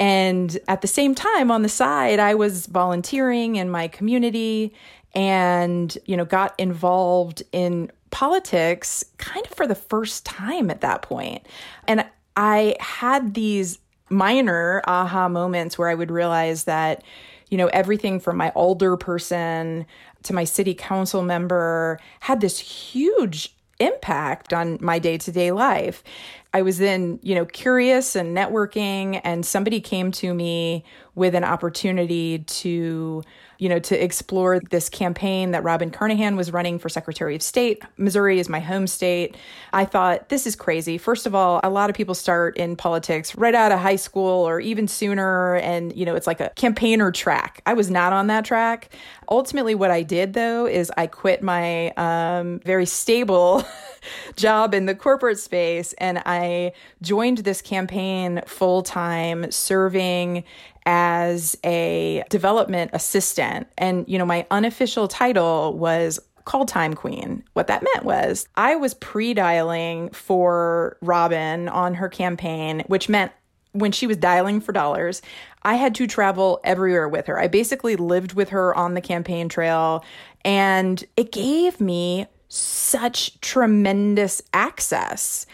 And 0.00 0.58
at 0.66 0.80
the 0.80 0.88
same 0.88 1.14
time, 1.14 1.52
on 1.52 1.62
the 1.62 1.68
side, 1.68 2.18
I 2.18 2.34
was 2.34 2.66
volunteering 2.66 3.54
in 3.54 3.70
my 3.70 3.86
community 3.86 4.74
and, 5.14 5.96
you 6.04 6.16
know, 6.16 6.24
got 6.24 6.58
involved 6.58 7.44
in 7.52 7.92
politics 8.14 9.04
kind 9.18 9.44
of 9.44 9.52
for 9.52 9.66
the 9.66 9.74
first 9.74 10.24
time 10.24 10.70
at 10.70 10.80
that 10.82 11.02
point. 11.02 11.44
And 11.88 12.06
I 12.36 12.76
had 12.78 13.34
these 13.34 13.80
minor 14.08 14.82
aha 14.86 15.28
moments 15.28 15.76
where 15.76 15.88
I 15.88 15.94
would 15.94 16.12
realize 16.12 16.62
that, 16.64 17.02
you 17.50 17.58
know, 17.58 17.66
everything 17.66 18.20
from 18.20 18.36
my 18.36 18.52
alderperson 18.54 19.84
to 20.22 20.32
my 20.32 20.44
city 20.44 20.74
council 20.74 21.22
member 21.22 21.98
had 22.20 22.40
this 22.40 22.60
huge 22.60 23.52
impact 23.80 24.52
on 24.52 24.78
my 24.80 25.00
day-to-day 25.00 25.50
life. 25.50 26.04
I 26.52 26.62
was 26.62 26.78
then, 26.78 27.18
you 27.22 27.34
know, 27.34 27.44
curious 27.44 28.14
and 28.14 28.36
networking 28.36 29.20
and 29.24 29.44
somebody 29.44 29.80
came 29.80 30.12
to 30.12 30.32
me 30.32 30.84
with 31.16 31.34
an 31.34 31.42
opportunity 31.42 32.38
to 32.38 33.24
you 33.64 33.70
know, 33.70 33.78
to 33.78 34.04
explore 34.04 34.60
this 34.60 34.90
campaign 34.90 35.52
that 35.52 35.64
Robin 35.64 35.90
Carnahan 35.90 36.36
was 36.36 36.52
running 36.52 36.78
for 36.78 36.90
Secretary 36.90 37.34
of 37.34 37.40
State. 37.40 37.82
Missouri 37.96 38.38
is 38.38 38.46
my 38.50 38.60
home 38.60 38.86
state. 38.86 39.38
I 39.72 39.86
thought, 39.86 40.28
this 40.28 40.46
is 40.46 40.54
crazy. 40.54 40.98
First 40.98 41.24
of 41.24 41.34
all, 41.34 41.60
a 41.64 41.70
lot 41.70 41.88
of 41.88 41.96
people 41.96 42.14
start 42.14 42.58
in 42.58 42.76
politics 42.76 43.34
right 43.36 43.54
out 43.54 43.72
of 43.72 43.78
high 43.78 43.96
school 43.96 44.46
or 44.46 44.60
even 44.60 44.86
sooner. 44.86 45.54
And, 45.54 45.96
you 45.96 46.04
know, 46.04 46.14
it's 46.14 46.26
like 46.26 46.40
a 46.40 46.50
campaigner 46.56 47.10
track. 47.10 47.62
I 47.64 47.72
was 47.72 47.90
not 47.90 48.12
on 48.12 48.26
that 48.26 48.44
track. 48.44 48.90
Ultimately, 49.30 49.74
what 49.74 49.90
I 49.90 50.02
did 50.02 50.34
though 50.34 50.66
is 50.66 50.92
I 50.98 51.06
quit 51.06 51.42
my 51.42 51.88
um, 51.92 52.60
very 52.66 52.84
stable 52.84 53.64
job 54.36 54.74
in 54.74 54.84
the 54.84 54.94
corporate 54.94 55.38
space 55.38 55.94
and 55.94 56.22
I 56.26 56.72
joined 57.00 57.38
this 57.38 57.62
campaign 57.62 58.42
full 58.46 58.82
time, 58.82 59.50
serving 59.50 60.44
as 60.86 61.56
a 61.64 62.24
development 62.30 62.90
assistant. 62.92 63.66
And, 63.78 64.04
you 64.08 64.18
know, 64.18 64.26
my 64.26 64.46
unofficial 64.50 65.08
title 65.08 65.76
was 65.76 66.20
call 66.44 66.66
time 66.66 66.94
queen. 66.94 67.42
What 67.54 67.68
that 67.68 67.82
meant 67.82 68.04
was 68.04 68.46
I 68.56 68.76
was 68.76 68.94
pre 68.94 69.34
dialing 69.34 70.10
for 70.10 70.98
Robin 71.00 71.68
on 71.68 71.94
her 71.94 72.08
campaign, 72.08 72.84
which 72.86 73.08
meant 73.08 73.32
when 73.72 73.90
she 73.90 74.06
was 74.06 74.16
dialing 74.16 74.60
for 74.60 74.72
dollars, 74.72 75.20
I 75.62 75.74
had 75.74 75.94
to 75.96 76.06
travel 76.06 76.60
everywhere 76.62 77.08
with 77.08 77.26
her. 77.26 77.38
I 77.38 77.48
basically 77.48 77.96
lived 77.96 78.34
with 78.34 78.50
her 78.50 78.74
on 78.76 78.94
the 78.94 79.00
campaign 79.00 79.48
trail, 79.48 80.04
and 80.44 81.02
it 81.16 81.32
gave 81.32 81.80
me 81.80 82.26
such 82.48 83.40
tremendous 83.40 84.40
access. 84.52 85.44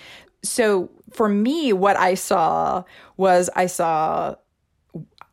So 0.42 0.90
for 1.12 1.28
me, 1.28 1.72
what 1.72 1.96
I 1.96 2.14
saw 2.14 2.84
was 3.16 3.48
I 3.56 3.66
saw 3.66 4.34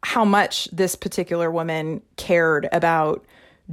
how 0.08 0.24
much 0.24 0.70
this 0.72 0.96
particular 0.96 1.52
woman 1.52 2.02
cared 2.16 2.70
about 2.72 3.26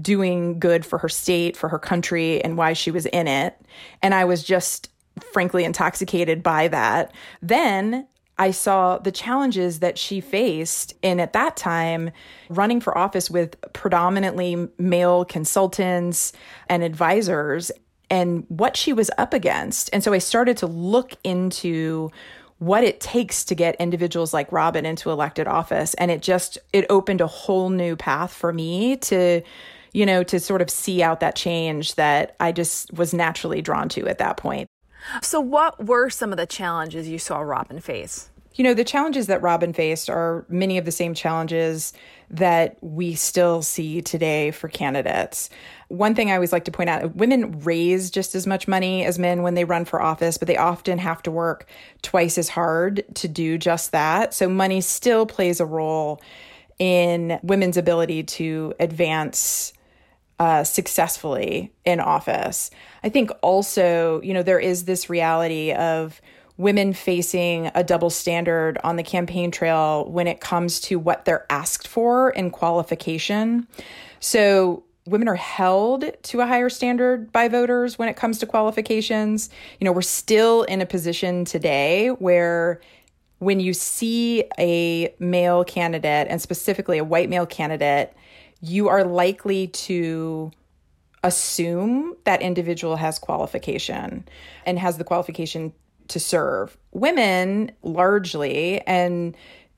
doing 0.02 0.58
good 0.58 0.84
for 0.84 0.98
her 0.98 1.08
state, 1.08 1.56
for 1.56 1.68
her 1.68 1.78
country, 1.78 2.42
and 2.42 2.58
why 2.58 2.72
she 2.72 2.90
was 2.90 3.06
in 3.06 3.28
it. 3.28 3.56
And 4.02 4.12
I 4.12 4.24
was 4.24 4.42
just 4.42 4.90
frankly 5.32 5.62
intoxicated 5.62 6.42
by 6.42 6.66
that. 6.66 7.12
Then 7.40 8.08
I 8.36 8.50
saw 8.50 8.98
the 8.98 9.12
challenges 9.12 9.78
that 9.78 9.96
she 9.96 10.20
faced 10.20 10.92
in 11.02 11.20
at 11.20 11.34
that 11.34 11.56
time 11.56 12.10
running 12.48 12.80
for 12.80 12.98
office 12.98 13.30
with 13.30 13.54
predominantly 13.72 14.68
male 14.76 15.24
consultants 15.24 16.32
and 16.68 16.82
advisors 16.82 17.70
and 18.10 18.44
what 18.48 18.76
she 18.76 18.92
was 18.92 19.08
up 19.18 19.34
against. 19.34 19.88
And 19.92 20.02
so 20.02 20.12
I 20.12 20.18
started 20.18 20.56
to 20.56 20.66
look 20.66 21.12
into 21.22 22.10
what 22.58 22.84
it 22.84 23.00
takes 23.00 23.44
to 23.44 23.54
get 23.54 23.74
individuals 23.76 24.32
like 24.32 24.50
Robin 24.52 24.86
into 24.86 25.10
elected 25.10 25.46
office 25.46 25.94
and 25.94 26.10
it 26.10 26.22
just 26.22 26.58
it 26.72 26.86
opened 26.88 27.20
a 27.20 27.26
whole 27.26 27.70
new 27.70 27.96
path 27.96 28.32
for 28.32 28.52
me 28.52 28.96
to 28.96 29.42
you 29.92 30.06
know 30.06 30.22
to 30.22 30.38
sort 30.38 30.62
of 30.62 30.70
see 30.70 31.02
out 31.02 31.20
that 31.20 31.36
change 31.36 31.94
that 31.96 32.36
I 32.40 32.52
just 32.52 32.92
was 32.92 33.12
naturally 33.12 33.60
drawn 33.60 33.88
to 33.90 34.06
at 34.08 34.18
that 34.18 34.36
point. 34.36 34.68
So 35.22 35.40
what 35.40 35.84
were 35.84 36.08
some 36.08 36.32
of 36.32 36.38
the 36.38 36.46
challenges 36.46 37.08
you 37.08 37.18
saw 37.18 37.40
Robin 37.40 37.80
face? 37.80 38.30
You 38.54 38.62
know, 38.62 38.74
the 38.74 38.84
challenges 38.84 39.26
that 39.26 39.42
Robin 39.42 39.72
faced 39.72 40.08
are 40.08 40.44
many 40.48 40.78
of 40.78 40.84
the 40.84 40.92
same 40.92 41.12
challenges 41.12 41.92
that 42.30 42.76
we 42.80 43.14
still 43.14 43.62
see 43.62 44.00
today 44.00 44.52
for 44.52 44.68
candidates. 44.68 45.50
One 45.88 46.14
thing 46.14 46.30
I 46.30 46.34
always 46.34 46.52
like 46.52 46.64
to 46.66 46.70
point 46.70 46.88
out 46.88 47.16
women 47.16 47.60
raise 47.60 48.10
just 48.10 48.34
as 48.34 48.46
much 48.46 48.68
money 48.68 49.04
as 49.04 49.18
men 49.18 49.42
when 49.42 49.54
they 49.54 49.64
run 49.64 49.84
for 49.84 50.00
office, 50.00 50.38
but 50.38 50.46
they 50.46 50.56
often 50.56 50.98
have 50.98 51.22
to 51.24 51.32
work 51.32 51.66
twice 52.02 52.38
as 52.38 52.48
hard 52.48 53.04
to 53.14 53.28
do 53.28 53.58
just 53.58 53.90
that. 53.90 54.32
So 54.32 54.48
money 54.48 54.80
still 54.80 55.26
plays 55.26 55.58
a 55.58 55.66
role 55.66 56.20
in 56.78 57.40
women's 57.42 57.76
ability 57.76 58.22
to 58.24 58.72
advance 58.78 59.72
uh, 60.38 60.64
successfully 60.64 61.72
in 61.84 62.00
office. 62.00 62.70
I 63.02 63.08
think 63.08 63.30
also, 63.42 64.20
you 64.22 64.34
know, 64.34 64.42
there 64.42 64.58
is 64.58 64.84
this 64.84 65.10
reality 65.10 65.72
of 65.72 66.20
women 66.56 66.92
facing 66.92 67.70
a 67.74 67.82
double 67.82 68.10
standard 68.10 68.78
on 68.84 68.96
the 68.96 69.02
campaign 69.02 69.50
trail 69.50 70.04
when 70.10 70.26
it 70.26 70.40
comes 70.40 70.80
to 70.80 70.98
what 70.98 71.24
they're 71.24 71.46
asked 71.50 71.88
for 71.88 72.30
in 72.30 72.50
qualification. 72.50 73.66
So, 74.20 74.84
women 75.06 75.28
are 75.28 75.34
held 75.34 76.10
to 76.22 76.40
a 76.40 76.46
higher 76.46 76.70
standard 76.70 77.30
by 77.30 77.48
voters 77.48 77.98
when 77.98 78.08
it 78.08 78.16
comes 78.16 78.38
to 78.38 78.46
qualifications. 78.46 79.50
You 79.78 79.84
know, 79.84 79.92
we're 79.92 80.00
still 80.00 80.62
in 80.62 80.80
a 80.80 80.86
position 80.86 81.44
today 81.44 82.08
where 82.08 82.80
when 83.38 83.60
you 83.60 83.74
see 83.74 84.44
a 84.58 85.14
male 85.18 85.64
candidate 85.64 86.28
and 86.30 86.40
specifically 86.40 86.98
a 86.98 87.04
white 87.04 87.28
male 87.28 87.44
candidate, 87.44 88.14
you 88.62 88.88
are 88.88 89.04
likely 89.04 89.66
to 89.68 90.50
assume 91.22 92.14
that 92.24 92.40
individual 92.40 92.96
has 92.96 93.18
qualification 93.18 94.26
and 94.64 94.78
has 94.78 94.96
the 94.96 95.04
qualification 95.04 95.72
to 96.08 96.20
serve. 96.20 96.76
Women, 96.92 97.72
largely, 97.82 98.80
and 98.82 99.36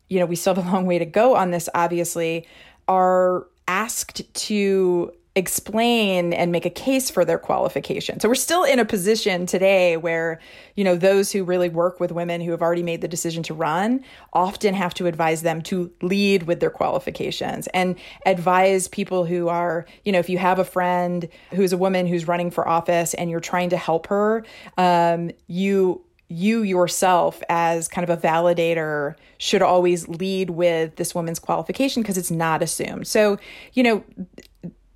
you 0.08 0.20
know, 0.20 0.26
we 0.26 0.36
still 0.36 0.54
have 0.54 0.66
a 0.66 0.70
long 0.70 0.86
way 0.86 0.98
to 0.98 1.04
go 1.04 1.34
on 1.34 1.50
this, 1.50 1.68
obviously, 1.74 2.46
are 2.88 3.46
asked 3.66 4.22
to 4.34 5.12
explain 5.34 6.32
and 6.32 6.50
make 6.50 6.64
a 6.64 6.70
case 6.70 7.10
for 7.10 7.22
their 7.22 7.36
qualification. 7.36 8.18
So 8.20 8.28
we're 8.28 8.34
still 8.34 8.64
in 8.64 8.78
a 8.78 8.86
position 8.86 9.44
today 9.44 9.98
where, 9.98 10.40
you 10.76 10.82
know, 10.82 10.96
those 10.96 11.30
who 11.30 11.44
really 11.44 11.68
work 11.68 12.00
with 12.00 12.10
women 12.10 12.40
who 12.40 12.52
have 12.52 12.62
already 12.62 12.82
made 12.82 13.02
the 13.02 13.08
decision 13.08 13.42
to 13.44 13.54
run 13.54 14.02
often 14.32 14.72
have 14.72 14.94
to 14.94 15.06
advise 15.06 15.42
them 15.42 15.60
to 15.62 15.92
lead 16.00 16.44
with 16.44 16.60
their 16.60 16.70
qualifications 16.70 17.66
and 17.68 17.96
advise 18.24 18.88
people 18.88 19.26
who 19.26 19.48
are, 19.48 19.84
you 20.06 20.12
know, 20.12 20.18
if 20.18 20.30
you 20.30 20.38
have 20.38 20.58
a 20.58 20.64
friend 20.64 21.28
who's 21.50 21.74
a 21.74 21.76
woman 21.76 22.06
who's 22.06 22.26
running 22.26 22.50
for 22.50 22.66
office 22.66 23.12
and 23.12 23.30
you're 23.30 23.38
trying 23.38 23.68
to 23.68 23.76
help 23.76 24.06
her, 24.06 24.42
um, 24.78 25.30
you 25.48 26.02
you 26.28 26.62
yourself 26.62 27.42
as 27.48 27.88
kind 27.88 28.08
of 28.08 28.18
a 28.18 28.20
validator 28.20 29.14
should 29.38 29.62
always 29.62 30.08
lead 30.08 30.50
with 30.50 30.96
this 30.96 31.14
woman's 31.14 31.38
qualification 31.38 32.02
because 32.02 32.18
it's 32.18 32.30
not 32.30 32.62
assumed. 32.62 33.06
So, 33.06 33.38
you 33.72 33.82
know, 33.82 34.04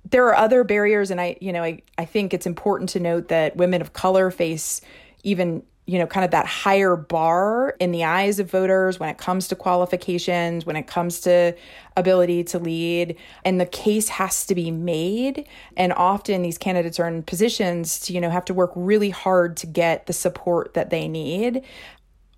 there 0.09 0.25
are 0.25 0.35
other 0.35 0.63
barriers 0.63 1.09
and 1.09 1.21
I, 1.21 1.37
you 1.39 1.53
know, 1.53 1.63
I, 1.63 1.81
I 1.97 2.05
think 2.05 2.33
it's 2.33 2.45
important 2.45 2.89
to 2.91 2.99
note 2.99 3.29
that 3.29 3.55
women 3.55 3.81
of 3.81 3.93
color 3.93 4.29
face 4.29 4.81
even 5.23 5.63
you 5.91 5.99
know, 5.99 6.07
kind 6.07 6.23
of 6.23 6.31
that 6.31 6.45
higher 6.45 6.95
bar 6.95 7.75
in 7.81 7.91
the 7.91 8.05
eyes 8.05 8.39
of 8.39 8.49
voters 8.49 8.97
when 8.97 9.09
it 9.09 9.17
comes 9.17 9.49
to 9.49 9.57
qualifications, 9.57 10.65
when 10.65 10.77
it 10.77 10.87
comes 10.87 11.19
to 11.19 11.53
ability 11.97 12.45
to 12.45 12.59
lead. 12.59 13.17
And 13.43 13.59
the 13.59 13.65
case 13.65 14.07
has 14.07 14.45
to 14.45 14.55
be 14.55 14.71
made. 14.71 15.45
And 15.75 15.91
often 15.91 16.43
these 16.43 16.57
candidates 16.57 16.97
are 16.97 17.09
in 17.09 17.23
positions 17.23 17.99
to, 18.01 18.13
you 18.13 18.21
know, 18.21 18.29
have 18.29 18.45
to 18.45 18.53
work 18.53 18.71
really 18.73 19.09
hard 19.09 19.57
to 19.57 19.67
get 19.67 20.05
the 20.05 20.13
support 20.13 20.75
that 20.75 20.91
they 20.91 21.09
need. 21.09 21.61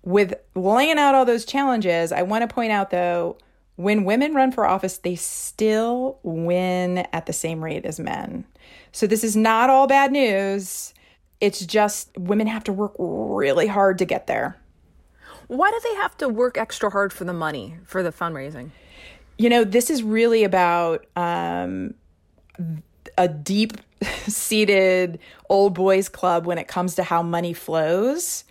With 0.02 0.34
laying 0.56 0.98
out 0.98 1.14
all 1.14 1.24
those 1.24 1.44
challenges, 1.44 2.10
I 2.10 2.22
want 2.22 2.42
to 2.42 2.52
point 2.52 2.72
out 2.72 2.90
though, 2.90 3.38
when 3.76 4.04
women 4.04 4.34
run 4.34 4.50
for 4.50 4.66
office, 4.66 4.98
they 4.98 5.14
still 5.14 6.18
win 6.24 7.06
at 7.12 7.26
the 7.26 7.32
same 7.32 7.62
rate 7.62 7.86
as 7.86 8.00
men. 8.00 8.46
So 8.90 9.06
this 9.06 9.22
is 9.22 9.36
not 9.36 9.70
all 9.70 9.86
bad 9.86 10.10
news. 10.10 10.92
It's 11.44 11.60
just 11.66 12.08
women 12.16 12.46
have 12.46 12.64
to 12.64 12.72
work 12.72 12.94
really 12.98 13.66
hard 13.66 13.98
to 13.98 14.06
get 14.06 14.26
there. 14.26 14.56
Why 15.46 15.70
do 15.70 15.78
they 15.84 15.94
have 15.96 16.16
to 16.16 16.28
work 16.30 16.56
extra 16.56 16.88
hard 16.88 17.12
for 17.12 17.24
the 17.24 17.34
money, 17.34 17.76
for 17.84 18.02
the 18.02 18.10
fundraising? 18.10 18.70
You 19.36 19.50
know, 19.50 19.62
this 19.62 19.90
is 19.90 20.02
really 20.02 20.42
about 20.42 21.04
um, 21.16 21.92
a 23.18 23.28
deep 23.28 23.74
seated 24.26 25.18
old 25.50 25.74
boys 25.74 26.08
club 26.08 26.46
when 26.46 26.56
it 26.56 26.66
comes 26.66 26.94
to 26.94 27.02
how 27.02 27.22
money 27.22 27.52
flows 27.52 28.44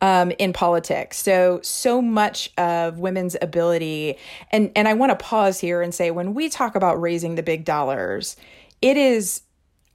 um, 0.00 0.30
in 0.38 0.52
politics. 0.52 1.18
So, 1.18 1.58
so 1.64 2.00
much 2.00 2.52
of 2.58 3.00
women's 3.00 3.36
ability, 3.42 4.18
and, 4.52 4.70
and 4.76 4.86
I 4.86 4.94
want 4.94 5.10
to 5.10 5.16
pause 5.16 5.58
here 5.58 5.82
and 5.82 5.92
say 5.92 6.12
when 6.12 6.32
we 6.32 6.48
talk 6.48 6.76
about 6.76 7.00
raising 7.00 7.34
the 7.34 7.42
big 7.42 7.64
dollars, 7.64 8.36
it 8.80 8.96
is 8.96 9.42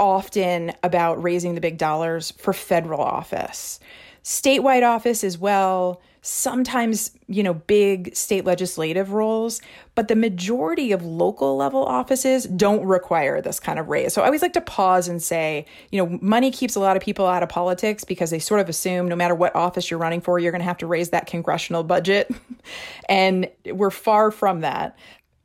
often 0.02 0.74
about 0.84 1.22
raising 1.24 1.56
the 1.56 1.62
big 1.62 1.78
dollars 1.78 2.32
for 2.32 2.52
federal 2.52 3.02
office, 3.02 3.80
statewide 4.24 4.84
office 4.84 5.24
as 5.24 5.38
well 5.38 6.02
sometimes, 6.22 7.12
you 7.28 7.42
know, 7.42 7.56
big 7.56 8.16
state 8.16 8.46
legislative 8.46 9.12
roles, 9.12 9.60
but 9.96 10.08
the 10.08 10.16
majority 10.16 10.92
of 10.92 11.04
local 11.04 11.58
level 11.58 11.84
offices 11.84 12.44
don't 12.44 12.86
require 12.86 13.42
this 13.42 13.60
kind 13.60 13.80
of 13.80 13.88
raise. 13.90 14.14
So 14.14 14.22
I 14.22 14.26
always 14.26 14.44
like 14.44 14.54
to 14.54 14.62
pause 14.62 15.08
and 15.08 15.22
say, 15.22 15.66
you 15.92 15.98
know, 15.98 16.20
money 16.22 16.52
keeps 16.52 16.76
a 16.76 16.80
lot 16.80 16.96
of 16.96 17.02
people 17.02 17.26
out 17.26 17.42
of 17.42 17.50
politics 17.50 18.04
because 18.04 18.30
they 18.30 18.38
sort 18.38 18.60
of 18.60 18.70
assume 18.70 19.08
no 19.08 19.16
matter 19.16 19.34
what 19.34 19.56
office 19.56 19.90
you're 19.90 20.00
running 20.00 20.22
for, 20.22 20.38
you're 20.38 20.52
going 20.52 20.62
to 20.62 20.66
have 20.66 20.78
to 20.78 20.88
raise 20.88 21.10
that 21.10 21.26
congressional 21.26 21.84
budget. 21.84 22.32
and 23.10 23.50
we're 23.66 23.90
far 23.90 24.30
from 24.30 24.62
that. 24.62 24.96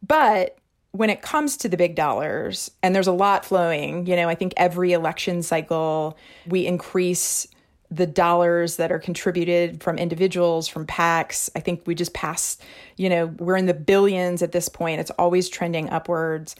But 0.07 0.59
when 0.97 1.11
it 1.11 1.23
comes 1.23 1.57
to 1.59 1.69
the 1.69 1.77
big 1.77 1.95
dollars, 1.95 2.71
and 2.83 2.95
there's 2.95 3.07
a 3.07 3.13
lot 3.13 3.45
flowing, 3.45 4.07
you 4.07 4.17
know, 4.17 4.29
I 4.29 4.35
think 4.35 4.55
every 4.57 4.93
election 4.93 5.43
cycle 5.43 6.17
we 6.47 6.67
increase 6.67 7.47
the 7.91 8.07
dollars 8.07 8.77
that 8.77 8.91
are 8.91 8.99
contributed 8.99 9.83
from 9.83 9.99
individuals, 9.99 10.67
from 10.67 10.87
PACs. 10.87 11.51
I 11.55 11.61
think 11.61 11.83
we 11.87 11.95
just 11.95 12.15
passed, 12.15 12.63
you 12.97 13.09
know, 13.09 13.27
we're 13.39 13.57
in 13.57 13.67
the 13.67 13.75
billions 13.75 14.43
at 14.43 14.53
this 14.53 14.69
point. 14.69 15.01
It's 15.01 15.13
always 15.13 15.49
trending 15.49 15.89
upwards. 15.91 16.57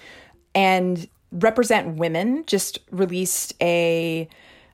And 0.55 1.09
Represent 1.33 1.97
Women 1.97 2.45
just 2.47 2.79
released 2.91 3.55
a 3.61 4.29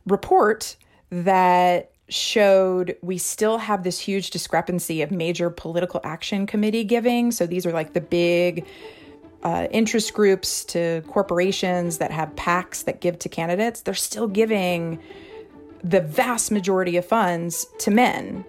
report 0.07 0.77
that 1.11 1.93
showed 2.09 2.97
we 3.01 3.17
still 3.17 3.57
have 3.57 3.83
this 3.83 3.99
huge 3.99 4.31
discrepancy 4.31 5.01
of 5.01 5.11
major 5.11 5.49
political 5.49 6.01
action 6.05 6.47
committee 6.47 6.85
giving. 6.85 7.31
So 7.33 7.47
these 7.47 7.65
are 7.65 7.73
like 7.73 7.95
the 7.95 8.01
big 8.03 8.67
uh, 9.43 9.69
interest 9.71 10.15
groups 10.15 10.65
to 10.67 11.03
corporations 11.09 11.99
that 11.99 12.11
have 12.11 12.35
PACs 12.37 12.85
that 12.85 13.01
give 13.01 13.19
to 13.21 13.29
candidates. 13.29 13.81
They're 13.81 13.95
still 13.95 14.29
giving 14.29 14.99
the 15.83 16.01
vast 16.01 16.51
majority 16.53 16.97
of 16.97 17.05
funds 17.05 17.67
to 17.81 17.91
men. 17.91 18.45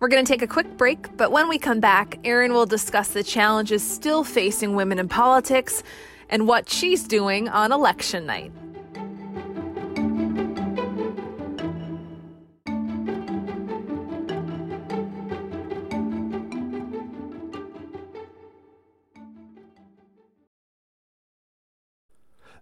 We're 0.00 0.08
going 0.08 0.24
to 0.24 0.32
take 0.32 0.42
a 0.42 0.46
quick 0.46 0.76
break, 0.76 1.16
but 1.16 1.32
when 1.32 1.48
we 1.48 1.58
come 1.58 1.80
back, 1.80 2.20
Erin 2.24 2.52
will 2.52 2.66
discuss 2.66 3.08
the 3.08 3.24
challenges 3.24 3.82
still 3.82 4.22
facing 4.22 4.74
women 4.76 4.98
in 4.98 5.08
politics 5.08 5.82
and 6.30 6.46
what 6.46 6.70
she's 6.70 7.06
doing 7.06 7.48
on 7.48 7.72
election 7.72 8.26
night. 8.26 8.52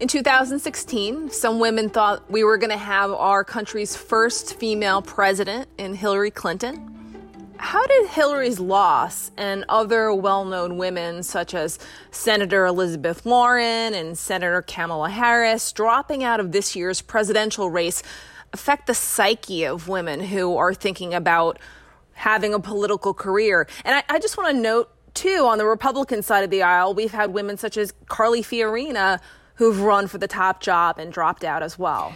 In 0.00 0.08
2016, 0.08 1.28
some 1.28 1.58
women 1.58 1.90
thought 1.90 2.30
we 2.30 2.42
were 2.42 2.56
going 2.56 2.70
to 2.70 2.78
have 2.78 3.10
our 3.10 3.44
country's 3.44 3.94
first 3.94 4.58
female 4.58 5.02
president 5.02 5.68
in 5.76 5.94
Hillary 5.94 6.30
Clinton. 6.30 7.52
How 7.58 7.86
did 7.86 8.08
Hillary's 8.08 8.58
loss 8.58 9.30
and 9.36 9.62
other 9.68 10.14
well 10.14 10.46
known 10.46 10.78
women, 10.78 11.22
such 11.22 11.52
as 11.52 11.78
Senator 12.12 12.64
Elizabeth 12.64 13.26
Warren 13.26 13.92
and 13.92 14.16
Senator 14.16 14.62
Kamala 14.62 15.10
Harris, 15.10 15.70
dropping 15.70 16.24
out 16.24 16.40
of 16.40 16.52
this 16.52 16.74
year's 16.74 17.02
presidential 17.02 17.68
race, 17.68 18.02
affect 18.54 18.86
the 18.86 18.94
psyche 18.94 19.64
of 19.64 19.86
women 19.86 20.20
who 20.20 20.56
are 20.56 20.72
thinking 20.72 21.12
about 21.12 21.58
having 22.14 22.54
a 22.54 22.58
political 22.58 23.12
career? 23.12 23.68
And 23.84 23.96
I, 23.96 24.14
I 24.14 24.18
just 24.18 24.38
want 24.38 24.56
to 24.56 24.62
note, 24.62 24.90
too, 25.12 25.44
on 25.46 25.58
the 25.58 25.66
Republican 25.66 26.22
side 26.22 26.42
of 26.42 26.48
the 26.48 26.62
aisle, 26.62 26.94
we've 26.94 27.12
had 27.12 27.34
women 27.34 27.58
such 27.58 27.76
as 27.76 27.92
Carly 28.08 28.42
Fiorina 28.42 29.20
who've 29.60 29.82
run 29.82 30.06
for 30.06 30.16
the 30.16 30.26
top 30.26 30.62
job 30.62 30.98
and 30.98 31.12
dropped 31.12 31.44
out 31.44 31.62
as 31.62 31.78
well. 31.78 32.14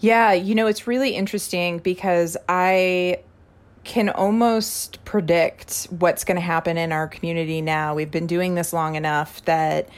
Yeah, 0.00 0.34
you 0.34 0.54
know, 0.54 0.66
it's 0.66 0.86
really 0.86 1.16
interesting 1.16 1.78
because 1.78 2.36
I 2.50 3.20
can 3.84 4.10
almost 4.10 5.02
predict 5.06 5.86
what's 5.88 6.22
going 6.22 6.34
to 6.34 6.42
happen 6.42 6.76
in 6.76 6.92
our 6.92 7.08
community 7.08 7.62
now. 7.62 7.94
We've 7.94 8.10
been 8.10 8.26
doing 8.26 8.56
this 8.56 8.74
long 8.74 8.94
enough 8.94 9.42
that 9.46 9.88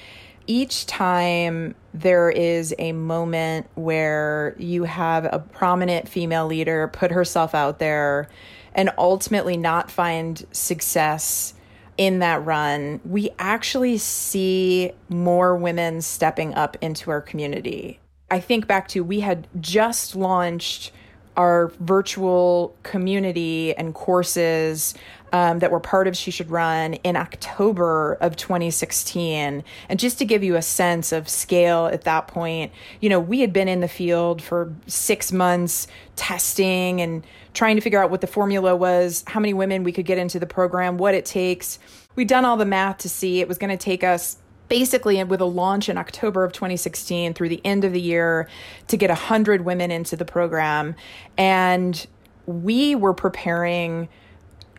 each 0.47 0.87
time 0.87 1.75
there 1.95 2.31
is 2.31 2.73
a 2.79 2.93
moment 2.93 3.67
where 3.75 4.55
you 4.57 4.85
have 4.85 5.25
a 5.25 5.41
prominent 5.41 6.09
female 6.09 6.47
leader 6.47 6.87
put 6.87 7.11
herself 7.11 7.57
out 7.57 7.81
there 7.81 8.29
and 8.73 8.89
ultimately 8.99 9.57
not 9.57 9.91
find 9.91 10.47
success 10.53 11.55
in 11.99 12.21
that 12.21 12.45
run, 12.47 13.01
we 13.05 13.29
actually 13.39 13.99
see 13.99 14.93
more 15.09 15.57
women 15.57 16.01
stepping 16.01 16.55
up 16.55 16.77
into 16.81 17.11
our 17.11 17.21
community. 17.21 17.99
I 18.31 18.41
think 18.41 18.67
back 18.67 18.89
to 18.89 19.03
we 19.03 19.21
had 19.21 19.49
just 19.61 20.15
launched 20.15 20.93
our 21.39 21.69
virtual 21.79 22.77
community 22.83 23.73
and 23.77 23.95
courses 23.95 24.93
um, 25.33 25.61
that 25.61 25.71
were 25.71 25.79
part 25.79 26.09
of 26.09 26.17
She 26.17 26.33
Should 26.33 26.51
Run 26.51 26.95
in 26.95 27.15
October 27.15 28.15
of 28.15 28.35
2016. 28.35 29.63
And 29.89 29.99
just 30.01 30.19
to 30.19 30.25
give 30.25 30.43
you 30.43 30.57
a 30.57 30.63
sense 30.63 31.13
of 31.13 31.29
scale 31.29 31.87
at 31.87 32.03
that 32.03 32.27
point, 32.27 32.73
you 33.01 33.09
know, 33.09 33.21
we 33.21 33.41
had 33.41 33.53
been 33.53 33.69
in 33.69 33.79
the 33.81 33.89
field 33.89 34.43
for 34.43 34.75
six 34.89 35.31
months 35.31 35.87
testing 36.17 37.01
and 37.01 37.25
trying 37.55 37.77
to 37.77 37.83
figure 37.83 38.03
out 38.03 38.11
what 38.11 38.21
the 38.21 38.27
formula 38.27 38.75
was, 38.75 39.23
how 39.29 39.39
many 39.39 39.55
women 39.55 39.85
we 39.85 39.93
could 39.93 40.07
get 40.07 40.19
into 40.19 40.41
the 40.41 40.47
program, 40.47 40.99
what 40.99 41.15
it 41.15 41.25
takes. 41.25 41.79
We'd 42.17 42.29
done 42.29 42.45
all 42.45 42.57
the 42.57 42.65
math 42.65 42.99
to 42.99 43.09
see 43.09 43.41
it 43.41 43.47
was 43.47 43.59
going 43.59 43.71
to 43.71 43.77
take 43.77 44.03
us 44.03 44.39
basically 44.69 45.23
with 45.25 45.41
a 45.41 45.47
launch 45.47 45.89
in 45.89 45.99
October 45.99 46.45
of 46.45 46.53
2016 46.53 47.35
through 47.35 47.49
the 47.49 47.61
end 47.65 47.85
of 47.85 47.93
the 47.93 48.01
year 48.01 48.49
to 48.89 48.97
get 48.97 49.11
100 49.11 49.65
women 49.65 49.91
into 49.91 50.17
the 50.17 50.25
program. 50.25 50.95
And 51.37 52.07
we 52.47 52.95
were 52.95 53.15
preparing 53.15 54.09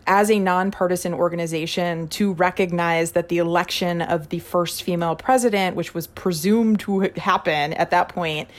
as 0.07 0.31
a 0.31 0.39
nonpartisan 0.39 1.13
organization 1.13 2.07
to 2.09 2.33
recognize 2.33 3.12
that 3.12 3.29
the 3.29 3.38
election 3.38 4.01
of 4.01 4.29
the 4.29 4.39
first 4.39 4.83
female 4.83 5.15
president, 5.15 5.75
which 5.75 5.93
was 5.93 6.07
presumed 6.07 6.79
to 6.81 7.12
happen 7.17 7.73
at 7.73 7.91
that 7.91 8.09
point, 8.09 8.49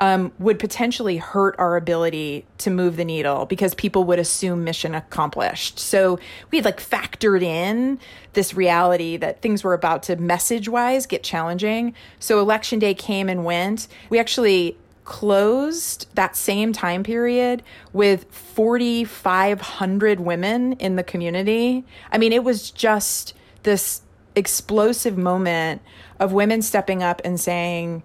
um, 0.00 0.32
would 0.38 0.58
potentially 0.58 1.18
hurt 1.18 1.54
our 1.58 1.76
ability 1.76 2.46
to 2.58 2.70
move 2.70 2.96
the 2.96 3.04
needle 3.04 3.44
because 3.44 3.74
people 3.74 4.04
would 4.04 4.18
assume 4.18 4.64
mission 4.64 4.94
accomplished. 4.94 5.78
So 5.78 6.18
we 6.50 6.58
had 6.58 6.64
like 6.64 6.80
factored 6.80 7.42
in 7.42 7.98
this 8.32 8.54
reality 8.54 9.18
that 9.18 9.42
things 9.42 9.62
were 9.62 9.74
about 9.74 10.02
to 10.04 10.16
message 10.16 10.68
wise 10.68 11.04
get 11.06 11.22
challenging. 11.22 11.94
So 12.18 12.40
election 12.40 12.78
day 12.78 12.94
came 12.94 13.28
and 13.28 13.44
went. 13.44 13.88
We 14.08 14.18
actually 14.18 14.78
closed 15.04 16.06
that 16.14 16.36
same 16.36 16.72
time 16.72 17.02
period 17.02 17.62
with 17.92 18.24
4,500 18.32 20.20
women 20.20 20.74
in 20.74 20.96
the 20.96 21.02
community. 21.02 21.84
I 22.12 22.18
mean, 22.18 22.32
it 22.32 22.44
was 22.44 22.70
just 22.70 23.34
this 23.62 24.02
explosive 24.36 25.18
moment 25.18 25.82
of 26.18 26.32
women 26.32 26.62
stepping 26.62 27.02
up 27.02 27.20
and 27.24 27.40
saying, 27.40 28.02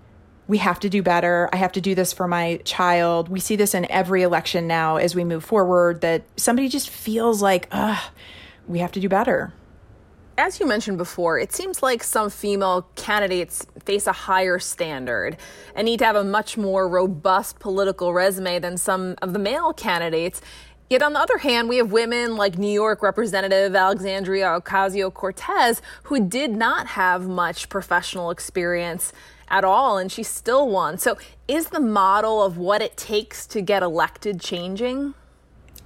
we 0.47 0.57
have 0.59 0.79
to 0.79 0.89
do 0.89 1.01
better. 1.01 1.49
I 1.51 1.55
have 1.57 1.71
to 1.73 1.81
do 1.81 1.95
this 1.95 2.13
for 2.13 2.27
my 2.27 2.57
child. 2.65 3.29
We 3.29 3.39
see 3.39 3.55
this 3.55 3.73
in 3.73 3.89
every 3.91 4.21
election 4.21 4.67
now 4.67 4.97
as 4.97 5.15
we 5.15 5.23
move 5.23 5.43
forward 5.43 6.01
that 6.01 6.23
somebody 6.37 6.69
just 6.69 6.89
feels 6.89 7.41
like, 7.41 7.67
ugh, 7.71 8.11
we 8.67 8.79
have 8.79 8.91
to 8.93 8.99
do 8.99 9.09
better. 9.09 9.53
As 10.37 10.59
you 10.59 10.67
mentioned 10.67 10.97
before, 10.97 11.39
it 11.39 11.53
seems 11.53 11.81
like 11.81 12.03
some 12.03 12.29
female 12.29 12.89
candidates 12.95 13.65
face 13.85 14.05
a 14.05 14.11
higher 14.11 14.59
standard 14.59 15.37
and 15.73 15.85
need 15.85 15.99
to 15.99 16.05
have 16.05 16.17
a 16.17 16.25
much 16.25 16.57
more 16.57 16.89
robust 16.89 17.57
political 17.59 18.13
resume 18.13 18.59
than 18.59 18.75
some 18.75 19.15
of 19.21 19.31
the 19.31 19.39
male 19.39 19.71
candidates. 19.71 20.41
Yet 20.89 21.01
on 21.01 21.13
the 21.13 21.19
other 21.19 21.37
hand, 21.37 21.69
we 21.69 21.77
have 21.77 21.93
women 21.93 22.35
like 22.35 22.57
New 22.57 22.71
York 22.71 23.01
Representative 23.01 23.73
Alexandria 23.73 24.59
Ocasio 24.59 25.13
Cortez, 25.13 25.81
who 26.03 26.27
did 26.27 26.51
not 26.51 26.87
have 26.87 27.29
much 27.29 27.69
professional 27.69 28.29
experience 28.29 29.13
at 29.47 29.63
all, 29.63 29.97
and 29.97 30.11
she 30.11 30.21
still 30.21 30.67
won. 30.67 30.97
So, 30.97 31.17
is 31.47 31.69
the 31.69 31.79
model 31.79 32.43
of 32.43 32.57
what 32.57 32.81
it 32.81 32.97
takes 32.97 33.47
to 33.47 33.61
get 33.61 33.83
elected 33.83 34.41
changing? 34.41 35.13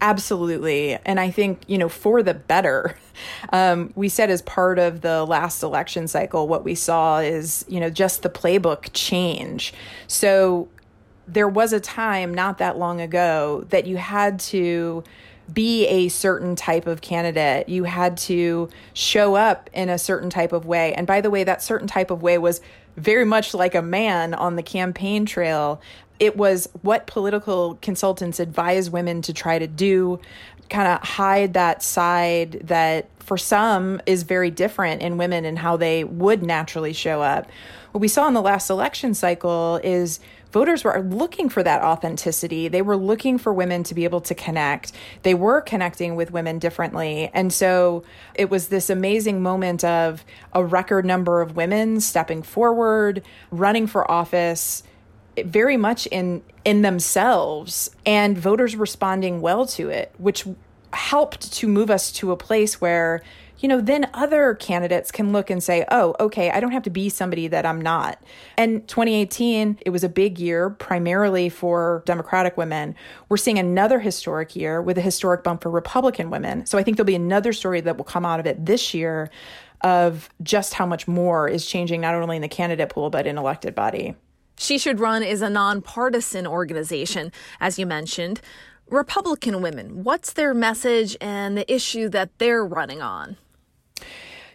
Absolutely. 0.01 0.97
And 1.05 1.19
I 1.19 1.29
think, 1.29 1.63
you 1.67 1.77
know, 1.77 1.89
for 1.89 2.23
the 2.23 2.33
better. 2.33 2.97
Um, 3.51 3.91
we 3.95 4.07
said 4.07 4.29
as 4.29 4.41
part 4.41 4.79
of 4.79 5.01
the 5.01 5.25
last 5.25 5.61
election 5.61 6.07
cycle, 6.07 6.47
what 6.47 6.63
we 6.63 6.73
saw 6.73 7.19
is, 7.19 7.65
you 7.67 7.81
know, 7.81 7.89
just 7.89 8.23
the 8.23 8.29
playbook 8.29 8.91
change. 8.93 9.73
So 10.07 10.69
there 11.27 11.49
was 11.49 11.73
a 11.73 11.81
time 11.81 12.33
not 12.33 12.59
that 12.59 12.77
long 12.77 13.01
ago 13.01 13.65
that 13.71 13.85
you 13.85 13.97
had 13.97 14.39
to 14.39 15.03
be 15.51 15.85
a 15.87 16.07
certain 16.07 16.55
type 16.55 16.87
of 16.87 17.01
candidate. 17.01 17.67
You 17.67 17.83
had 17.83 18.17
to 18.19 18.69
show 18.93 19.35
up 19.35 19.69
in 19.73 19.89
a 19.89 19.97
certain 19.97 20.29
type 20.29 20.53
of 20.53 20.65
way. 20.65 20.93
And 20.93 21.05
by 21.05 21.19
the 21.21 21.29
way, 21.29 21.43
that 21.43 21.61
certain 21.61 21.87
type 21.87 22.11
of 22.11 22.21
way 22.21 22.37
was 22.37 22.61
very 22.95 23.25
much 23.25 23.53
like 23.53 23.75
a 23.75 23.81
man 23.81 24.33
on 24.33 24.55
the 24.55 24.63
campaign 24.63 25.25
trail. 25.25 25.81
It 26.19 26.35
was 26.37 26.67
what 26.81 27.07
political 27.07 27.75
consultants 27.81 28.39
advise 28.39 28.89
women 28.89 29.21
to 29.23 29.33
try 29.33 29.59
to 29.59 29.67
do, 29.67 30.19
kind 30.69 30.87
of 30.87 31.01
hide 31.07 31.53
that 31.53 31.81
side 31.81 32.61
that 32.65 33.09
for 33.19 33.37
some 33.37 34.01
is 34.05 34.23
very 34.23 34.49
different 34.49 35.01
in 35.01 35.17
women 35.17 35.45
and 35.45 35.57
how 35.57 35.77
they 35.77 36.03
would 36.03 36.43
naturally 36.43 36.93
show 36.93 37.21
up. 37.21 37.47
What 37.91 38.01
we 38.01 38.07
saw 38.07 38.27
in 38.27 38.33
the 38.33 38.41
last 38.41 38.69
election 38.69 39.13
cycle 39.13 39.79
is 39.83 40.19
voters 40.51 40.83
were 40.83 41.01
looking 41.01 41.47
for 41.49 41.61
that 41.61 41.83
authenticity. 41.83 42.67
They 42.67 42.81
were 42.81 42.97
looking 42.97 43.37
for 43.37 43.53
women 43.53 43.83
to 43.83 43.93
be 43.93 44.03
able 44.03 44.21
to 44.21 44.35
connect. 44.35 44.93
They 45.23 45.35
were 45.35 45.61
connecting 45.61 46.15
with 46.15 46.31
women 46.31 46.59
differently. 46.59 47.29
And 47.33 47.53
so 47.53 48.03
it 48.33 48.49
was 48.49 48.69
this 48.69 48.89
amazing 48.89 49.43
moment 49.43 49.83
of 49.83 50.25
a 50.53 50.63
record 50.63 51.05
number 51.05 51.41
of 51.41 51.55
women 51.55 51.99
stepping 51.99 52.41
forward, 52.41 53.23
running 53.51 53.85
for 53.85 54.09
office 54.09 54.83
very 55.45 55.77
much 55.77 56.07
in 56.07 56.41
in 56.65 56.81
themselves 56.81 57.89
and 58.05 58.37
voters 58.37 58.75
responding 58.75 59.41
well 59.41 59.65
to 59.65 59.89
it 59.89 60.13
which 60.17 60.45
helped 60.91 61.53
to 61.53 61.67
move 61.67 61.89
us 61.89 62.11
to 62.11 62.31
a 62.31 62.37
place 62.37 62.81
where 62.81 63.21
you 63.59 63.67
know, 63.67 63.81
then 63.81 64.09
other 64.13 64.55
candidates 64.55 65.11
can 65.11 65.31
look 65.33 65.49
and 65.49 65.61
say, 65.61 65.85
oh, 65.91 66.15
okay, 66.19 66.49
I 66.49 66.59
don't 66.59 66.71
have 66.71 66.83
to 66.83 66.89
be 66.89 67.09
somebody 67.09 67.47
that 67.49 67.65
I'm 67.65 67.81
not. 67.81 68.21
And 68.57 68.87
2018, 68.87 69.79
it 69.85 69.89
was 69.89 70.03
a 70.03 70.09
big 70.09 70.39
year 70.39 70.69
primarily 70.69 71.49
for 71.49 72.03
Democratic 72.05 72.55
women. 72.55 72.95
We're 73.27 73.37
seeing 73.37 73.59
another 73.59 73.99
historic 73.99 74.55
year 74.55 74.81
with 74.81 74.97
a 74.97 75.01
historic 75.01 75.43
bump 75.43 75.61
for 75.61 75.69
Republican 75.69 76.29
women. 76.29 76.65
So 76.65 76.77
I 76.77 76.83
think 76.83 76.97
there'll 76.97 77.05
be 77.05 77.15
another 77.15 77.51
story 77.51 77.81
that 77.81 77.97
will 77.97 78.05
come 78.05 78.25
out 78.25 78.39
of 78.39 78.45
it 78.45 78.65
this 78.65 78.93
year 78.93 79.29
of 79.81 80.29
just 80.41 80.73
how 80.73 80.85
much 80.85 81.07
more 81.07 81.47
is 81.47 81.65
changing 81.65 82.01
not 82.01 82.15
only 82.15 82.37
in 82.37 82.41
the 82.41 82.49
candidate 82.49 82.89
pool, 82.89 83.09
but 83.09 83.27
in 83.27 83.37
elected 83.37 83.75
body. 83.75 84.15
She 84.59 84.77
Should 84.77 84.99
Run 84.99 85.23
is 85.23 85.41
a 85.41 85.49
nonpartisan 85.49 86.45
organization, 86.45 87.31
as 87.61 87.79
you 87.79 87.85
mentioned. 87.85 88.41
Republican 88.89 89.61
women, 89.61 90.03
what's 90.03 90.33
their 90.33 90.53
message 90.53 91.15
and 91.21 91.57
the 91.57 91.73
issue 91.73 92.09
that 92.09 92.37
they're 92.39 92.65
running 92.65 93.01
on? 93.01 93.37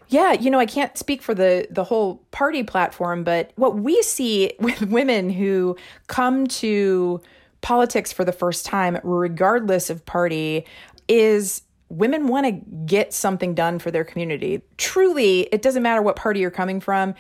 Yeah, 0.09 0.33
you 0.33 0.51
know, 0.51 0.59
I 0.59 0.67
can't 0.67 0.99
speak 0.99 1.23
for 1.23 1.35
the 1.35 1.67
the 1.71 1.85
whole 1.85 2.17
party 2.33 2.63
platform, 2.63 3.25
but 3.25 3.53
what 3.57 3.77
we 3.77 4.03
see 4.03 4.53
with 4.61 4.83
women 4.83 5.31
who 5.31 5.75
come 6.07 6.47
to 6.49 7.23
politics 7.63 8.13
for 8.13 8.27
the 8.27 8.33
first 8.33 8.67
time 8.67 8.99
regardless 9.05 9.89
of 9.89 10.05
party 10.05 10.67
is 11.09 11.63
women 11.89 12.29
want 12.29 12.45
to 12.45 12.53
get 12.85 13.15
something 13.15 13.55
done 13.55 13.79
for 13.79 13.91
their 13.91 14.05
community. 14.05 14.61
Truly, 14.77 15.49
it 15.51 15.63
doesn't 15.63 15.83
matter 15.83 16.03
what 16.03 16.17
party 16.17 16.41
you're 16.41 16.51
coming 16.51 16.79
from. 16.79 17.15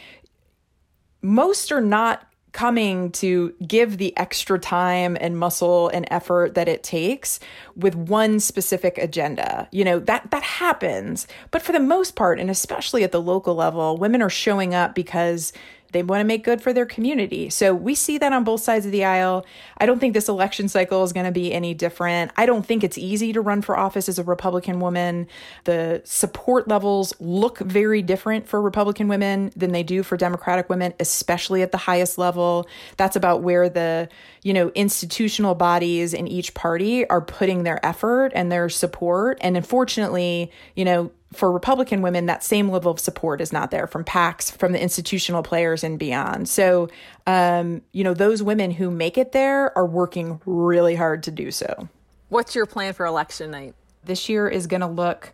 Most 1.22 1.72
are 1.72 1.80
not 1.80 2.28
coming 2.54 3.10
to 3.10 3.52
give 3.66 3.98
the 3.98 4.16
extra 4.16 4.58
time 4.58 5.18
and 5.20 5.36
muscle 5.36 5.88
and 5.88 6.06
effort 6.10 6.54
that 6.54 6.68
it 6.68 6.82
takes 6.82 7.40
with 7.76 7.94
one 7.96 8.40
specific 8.40 8.96
agenda. 8.96 9.68
You 9.72 9.84
know, 9.84 9.98
that 9.98 10.30
that 10.30 10.42
happens, 10.42 11.26
but 11.50 11.60
for 11.60 11.72
the 11.72 11.80
most 11.80 12.14
part 12.14 12.40
and 12.40 12.48
especially 12.48 13.04
at 13.04 13.12
the 13.12 13.20
local 13.20 13.54
level, 13.54 13.98
women 13.98 14.22
are 14.22 14.30
showing 14.30 14.72
up 14.72 14.94
because 14.94 15.52
they 15.94 16.02
want 16.02 16.20
to 16.20 16.24
make 16.24 16.44
good 16.44 16.60
for 16.60 16.72
their 16.72 16.84
community. 16.84 17.48
So 17.48 17.72
we 17.72 17.94
see 17.94 18.18
that 18.18 18.32
on 18.32 18.42
both 18.42 18.60
sides 18.60 18.84
of 18.84 18.92
the 18.92 19.04
aisle. 19.04 19.46
I 19.78 19.86
don't 19.86 20.00
think 20.00 20.12
this 20.12 20.28
election 20.28 20.68
cycle 20.68 21.04
is 21.04 21.12
going 21.12 21.24
to 21.24 21.32
be 21.32 21.52
any 21.52 21.72
different. 21.72 22.32
I 22.36 22.46
don't 22.46 22.66
think 22.66 22.82
it's 22.82 22.98
easy 22.98 23.32
to 23.32 23.40
run 23.40 23.62
for 23.62 23.78
office 23.78 24.08
as 24.08 24.18
a 24.18 24.24
Republican 24.24 24.80
woman. 24.80 25.28
The 25.64 26.02
support 26.04 26.66
levels 26.66 27.14
look 27.20 27.58
very 27.60 28.02
different 28.02 28.48
for 28.48 28.60
Republican 28.60 29.06
women 29.06 29.52
than 29.54 29.70
they 29.70 29.84
do 29.84 30.02
for 30.02 30.16
Democratic 30.16 30.68
women, 30.68 30.94
especially 30.98 31.62
at 31.62 31.70
the 31.70 31.78
highest 31.78 32.18
level. 32.18 32.66
That's 32.96 33.14
about 33.14 33.42
where 33.42 33.68
the, 33.68 34.08
you 34.42 34.52
know, 34.52 34.72
institutional 34.74 35.54
bodies 35.54 36.12
in 36.12 36.26
each 36.26 36.54
party 36.54 37.08
are 37.08 37.20
putting 37.20 37.62
their 37.62 37.84
effort 37.86 38.32
and 38.34 38.50
their 38.50 38.68
support. 38.68 39.38
And 39.40 39.56
unfortunately, 39.56 40.50
you 40.74 40.84
know, 40.84 41.12
for 41.36 41.50
Republican 41.50 42.02
women, 42.02 42.26
that 42.26 42.42
same 42.42 42.68
level 42.68 42.90
of 42.90 43.00
support 43.00 43.40
is 43.40 43.52
not 43.52 43.70
there 43.70 43.86
from 43.86 44.04
PACs, 44.04 44.50
from 44.52 44.72
the 44.72 44.80
institutional 44.80 45.42
players, 45.42 45.84
and 45.84 45.98
beyond. 45.98 46.48
So, 46.48 46.88
um, 47.26 47.82
you 47.92 48.04
know, 48.04 48.14
those 48.14 48.42
women 48.42 48.70
who 48.70 48.90
make 48.90 49.18
it 49.18 49.32
there 49.32 49.76
are 49.76 49.86
working 49.86 50.40
really 50.46 50.94
hard 50.94 51.22
to 51.24 51.30
do 51.30 51.50
so. 51.50 51.88
What's 52.28 52.54
your 52.54 52.66
plan 52.66 52.94
for 52.94 53.06
election 53.06 53.50
night? 53.50 53.74
This 54.04 54.28
year 54.28 54.48
is 54.48 54.66
going 54.66 54.80
to 54.80 54.86
look 54.86 55.32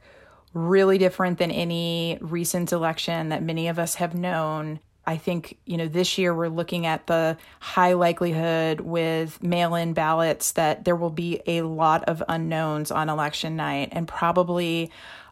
really 0.53 0.99
different 0.99 1.39
than 1.39 1.51
any 1.51 2.19
recent 2.21 2.73
election 2.73 3.29
that 3.29 3.43
many 3.43 3.69
of 3.69 3.79
us 3.79 3.97
have 3.97 4.15
known. 4.15 4.81
I 5.07 5.17
think, 5.17 5.59
you 5.65 5.77
know, 5.77 5.89
this 5.89 6.19
year 6.19 6.35
we're 6.35 6.49
looking 6.49 6.87
at 6.87 7.07
the 7.07 7.37
high 7.59 7.95
likelihood 7.95 8.81
with 8.81 9.43
mail 9.43 9.75
in 9.75 9.93
ballots 9.93 10.53
that 10.53 10.85
there 10.85 10.97
will 10.97 11.11
be 11.11 11.41
a 11.47 11.63
lot 11.63 12.05
of 12.05 12.23
unknowns 12.29 12.91
on 12.91 13.09
election 13.09 13.57
night 13.57 13.89
and 13.93 14.07
probably 14.07 14.91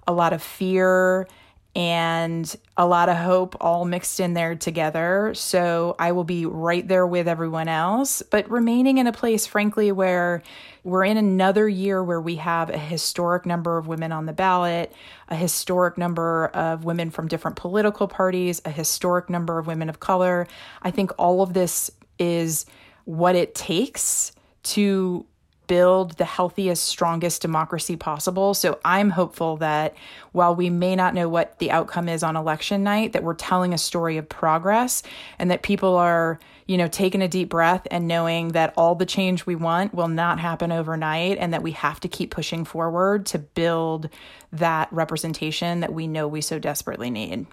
a 0.09 0.13
lot 0.13 0.33
of 0.33 0.43
fear 0.43 1.29
and 1.77 2.57
a 2.77 2.85
lot 2.85 3.09
of 3.09 3.17
hope 3.17 3.55
all 3.61 3.85
mixed 3.85 4.19
in 4.19 4.35
there 4.35 4.57
together. 4.57 5.33
So 5.35 5.95
I 5.99 6.11
will 6.11 6.25
be 6.25 6.45
right 6.45 6.87
there 6.89 7.07
with 7.07 7.29
everyone 7.29 7.69
else, 7.69 8.21
but 8.23 8.51
remaining 8.51 8.99
in 8.99 9.07
a 9.07 9.13
place, 9.13 9.47
frankly, 9.47 9.93
where 9.93 10.43
we're 10.83 11.05
in 11.05 11.17
another 11.17 11.69
year 11.69 12.03
where 12.03 12.21
we 12.21 12.37
have 12.37 12.71
a 12.71 12.79
historic 12.79 13.47
number 13.47 13.79
of 13.79 13.87
women 13.87 14.11
on 14.11 14.27
the 14.27 14.33
ballot, 14.33 14.93
a 15.29 15.37
historic 15.37 15.99
number 15.99 16.47
of 16.49 16.85
women 16.85 17.11
from 17.11 17.29
different 17.29 17.57
political 17.57 18.09
parties, 18.09 18.61
a 18.65 18.71
historic 18.71 19.31
number 19.31 19.59
of 19.59 19.69
women 19.69 19.89
of 19.89 20.01
color. 20.01 20.49
I 20.83 20.91
think 20.91 21.13
all 21.17 21.43
of 21.43 21.53
this 21.53 21.93
is 22.19 22.67
what 23.05 23.37
it 23.37 23.55
takes 23.55 24.33
to 24.65 25.27
build 25.69 26.17
the 26.17 26.25
healthiest, 26.25 26.83
strongest 26.83 27.41
democracy 27.41 27.95
possible. 27.95 28.55
So 28.55 28.81
I'm 28.85 29.11
hopeful 29.11 29.59
that 29.59 29.95
while 30.33 30.57
we 30.57 30.71
may 30.71 30.97
not 30.97 31.15
know 31.15 31.29
what 31.29 31.61
the 31.61 31.71
outcome 31.71 32.09
is 32.09 32.25
on 32.25 32.35
election 32.35 32.83
night, 32.83 33.13
that 33.13 33.23
we're 33.23 33.35
telling 33.35 33.73
a 33.73 33.79
story 33.79 34.17
of 34.17 34.29
progress 34.29 35.05
and 35.39 35.51
that 35.53 35.63
people 35.63 35.95
are, 35.95 36.41
you 36.67 36.77
know, 36.77 36.89
taking 36.89 37.23
a 37.23 37.29
deep 37.29 37.49
breath 37.51 37.87
and 37.91 38.09
knowing 38.09 38.49
that 38.49 38.75
all 38.77 38.97
the 38.97 39.07
change 39.07 39.47
we 39.47 39.55
want 39.55 39.95
will 39.95 40.09
not 40.09 40.41
happen 40.41 40.73
overnight 40.73 41.39
and 41.39 41.53
that 41.53 41.63
we 41.63 41.71
have 41.73 42.01
to 42.01 42.09
keep 42.09 42.33
pushing 42.33 42.65
forward 42.65 43.27
to 43.27 43.39
build 43.39 44.09
that 44.53 44.89
representation 44.91 45.81
that 45.81 45.93
we 45.93 46.09
know 46.09 46.27
we 46.27 46.41
so 46.41 46.59
desperately 46.59 47.11
need. 47.11 47.47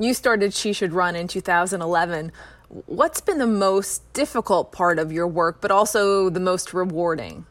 You 0.00 0.14
started 0.14 0.54
She 0.54 0.72
Should 0.72 0.92
Run 0.92 1.14
in 1.16 1.28
2011. 1.28 2.32
What's 2.68 3.20
been 3.20 3.38
the 3.38 3.46
most 3.46 4.12
difficult 4.12 4.72
part 4.72 4.98
of 4.98 5.10
your 5.10 5.26
work, 5.26 5.60
but 5.60 5.70
also 5.70 6.30
the 6.30 6.40
most 6.40 6.72
rewarding? 6.72 7.46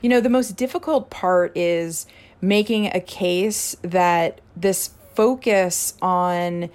You 0.00 0.08
know, 0.08 0.20
the 0.20 0.30
most 0.30 0.56
difficult 0.56 1.10
part 1.10 1.56
is 1.56 2.06
making 2.40 2.86
a 2.86 3.00
case 3.00 3.76
that 3.82 4.40
this 4.56 4.90
focus 5.14 5.94
on 6.00 6.70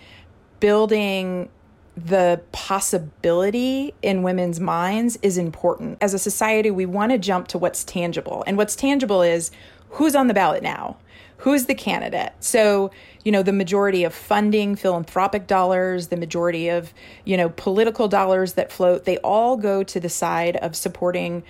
building 0.60 1.50
the 1.96 2.42
possibility 2.52 3.94
in 4.02 4.24
women's 4.24 4.60
minds 4.60 5.18
is 5.22 5.38
important. 5.38 5.98
As 6.02 6.14
a 6.14 6.20
society, 6.20 6.72
we 6.72 6.86
want 6.86 7.12
to 7.12 7.18
jump 7.18 7.48
to 7.50 7.58
what's 7.58 7.84
tangible. 7.84 8.44
And 8.48 8.58
what's 8.58 8.76
tangible 8.76 9.22
is 9.22 9.52
who's 9.92 10.16
on 10.16 10.28
the 10.28 10.34
ballot 10.34 10.64
now? 10.64 10.98
Who's 11.38 11.66
the 11.66 11.76
candidate? 11.76 12.32
So, 12.40 12.92
you 13.24 13.32
know, 13.32 13.44
the 13.44 13.54
majority 13.54 14.04
of 14.04 14.14
funding, 14.14 14.76
philanthropic 14.76 15.46
dollars, 15.46 16.08
the 16.08 16.18
majority 16.18 16.70
of, 16.70 16.94
you 17.26 17.38
know, 17.38 17.50
political 17.50 18.08
dollars 18.08 18.54
that 18.54 18.72
float, 18.72 19.04
they 19.04 19.18
all 19.18 19.58
go 19.58 19.84
to 19.84 20.00
the 20.00 20.10
side 20.10 20.56
of 20.58 20.76
supporting 20.76 21.44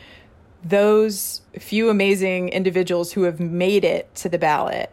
those 0.63 1.41
few 1.60 1.89
amazing 1.89 2.49
individuals 2.49 3.13
who 3.13 3.23
have 3.23 3.39
made 3.39 3.84
it 3.84 4.13
to 4.15 4.30
the 4.30 4.38
ballot. 4.38 4.91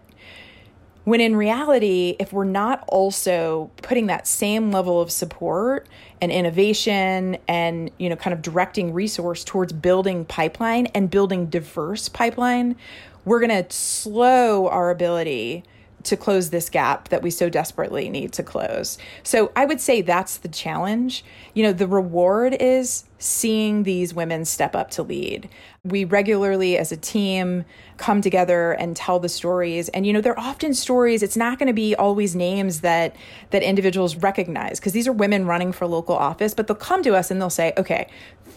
When 1.05 1.21
in 1.21 1.35
reality, 1.35 2.17
if 2.19 2.33
we're 2.33 2.45
not 2.45 2.85
also 2.87 3.71
putting 3.83 4.07
that 4.09 4.27
same 4.27 4.71
level 4.71 5.01
of 5.01 5.11
support 5.11 5.89
and 6.21 6.31
innovation 6.31 7.39
and, 7.49 7.91
you 7.99 8.09
know, 8.09 8.17
kind 8.17 8.35
of 8.35 8.43
directing 8.43 8.93
resource 8.93 9.43
towards 9.43 9.73
building 9.73 10.25
pipeline 10.27 10.87
and 10.87 11.11
building 11.11 11.47
diverse 11.47 12.09
pipeline, 12.09 12.77
we're 13.25 13.41
going 13.41 13.65
to 13.65 13.75
slow 13.75 14.69
our 14.69 14.91
ability 14.91 15.65
to 16.03 16.17
close 16.17 16.51
this 16.51 16.71
gap 16.71 17.09
that 17.09 17.23
we 17.23 17.31
so 17.31 17.49
desperately 17.49 18.09
need 18.09 18.33
to 18.33 18.43
close. 18.43 18.99
So 19.23 19.53
I 19.57 19.65
would 19.65 19.81
say 19.81 20.03
that's 20.03 20.39
the 20.39 20.49
challenge. 20.49 21.25
You 21.55 21.63
know, 21.65 21.73
the 21.73 21.87
reward 21.87 22.57
is 22.59 23.05
seeing 23.21 23.83
these 23.83 24.15
women 24.15 24.47
step 24.47 24.75
up 24.75 24.91
to 24.91 25.03
lead. 25.03 25.49
We 25.85 26.05
regularly, 26.05 26.77
as 26.79 26.91
a 26.91 26.97
team, 26.97 27.67
come 27.99 28.23
together 28.23 28.73
and 28.73 28.97
tell 28.97 29.21
the 29.21 29.29
stories. 29.29 29.91
And 29.91 30.07
you 30.07 30.13
know, 30.13 30.23
they're 30.23 30.39
often 30.41 30.73
stories. 30.73 31.23
It's 31.23 31.37
not 31.37 31.59
going 31.59 31.67
to 31.67 31.75
be 31.75 31.95
always 31.95 32.35
names 32.35 32.81
that 32.81 33.15
that 33.51 33.63
individuals 33.63 34.17
recognize 34.17 34.81
because 34.81 34.95
these 34.95 35.07
are 35.07 35.13
women 35.13 35.47
running 35.47 35.71
for 35.71 35.87
local 35.87 36.17
office. 36.17 36.55
But 36.55 36.67
they'll 36.67 36.77
come 36.77 37.03
to 37.03 37.15
us 37.15 37.31
and 37.31 37.41
they'll 37.41 37.51
say, 37.51 37.75
"Okay, 37.77 38.09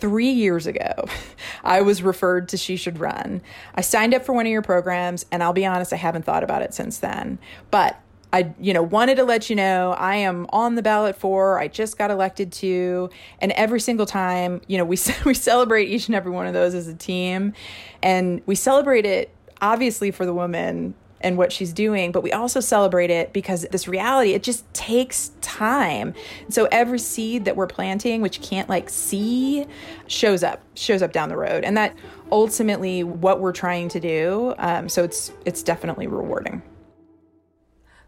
three 0.03 0.31
years 0.31 0.65
ago, 0.65 1.05
I 1.63 1.81
was 1.81 2.01
referred 2.01 2.49
to 2.49 2.57
She 2.57 2.77
Should 2.77 2.99
Run. 2.99 3.41
I 3.75 3.81
signed 3.81 4.13
up 4.13 4.25
for 4.25 4.33
one 4.33 4.45
of 4.45 4.51
your 4.51 4.61
programs, 4.61 5.25
and 5.31 5.43
I'll 5.43 5.53
be 5.53 5.65
honest, 5.65 5.93
I 5.93 5.97
haven't 5.97 6.23
thought 6.23 6.43
about 6.43 6.61
it 6.61 6.73
since 6.73 6.99
then. 6.99 7.37
But 7.69 7.99
I, 8.33 8.51
you 8.59 8.73
know, 8.73 8.81
wanted 8.81 9.15
to 9.15 9.23
let 9.23 9.49
you 9.49 9.55
know 9.55 9.91
I 9.91 10.15
am 10.15 10.47
on 10.49 10.75
the 10.75 10.81
ballot 10.81 11.15
for. 11.15 11.59
I 11.59 11.67
just 11.67 11.97
got 11.97 12.09
elected 12.09 12.51
to, 12.53 13.11
and 13.39 13.51
every 13.51 13.79
single 13.79 14.07
time, 14.07 14.61
you 14.67 14.77
know, 14.77 14.83
we 14.83 14.97
we 15.25 15.33
celebrate 15.33 15.87
each 15.87 16.07
and 16.07 16.15
every 16.15 16.31
one 16.31 16.47
of 16.47 16.53
those 16.53 16.73
as 16.73 16.87
a 16.87 16.95
team, 16.95 17.53
and 18.01 18.41
we 18.45 18.55
celebrate 18.55 19.05
it 19.05 19.33
obviously 19.61 20.11
for 20.11 20.25
the 20.25 20.33
woman 20.33 20.93
and 21.21 21.37
what 21.37 21.53
she's 21.53 21.71
doing, 21.71 22.11
but 22.11 22.21
we 22.21 22.33
also 22.33 22.59
celebrate 22.59 23.09
it 23.09 23.31
because 23.31 23.65
this 23.71 23.87
reality, 23.87 24.33
it 24.33 24.43
just 24.43 24.71
takes 24.73 25.31
time. 25.39 26.13
So 26.49 26.67
every 26.69 26.99
seed 26.99 27.45
that 27.45 27.55
we're 27.55 27.67
planting, 27.67 28.21
which 28.21 28.37
you 28.39 28.43
can't 28.43 28.67
like 28.67 28.89
see, 28.89 29.65
shows 30.07 30.43
up, 30.43 30.61
shows 30.75 31.01
up 31.01 31.13
down 31.13 31.29
the 31.29 31.37
road. 31.37 31.63
And 31.63 31.77
that 31.77 31.95
ultimately 32.29 33.03
what 33.03 33.39
we're 33.39 33.53
trying 33.53 33.87
to 33.89 33.99
do. 34.01 34.53
Um, 34.57 34.89
so 34.89 35.03
it's 35.03 35.31
it's 35.45 35.63
definitely 35.63 36.07
rewarding. 36.07 36.61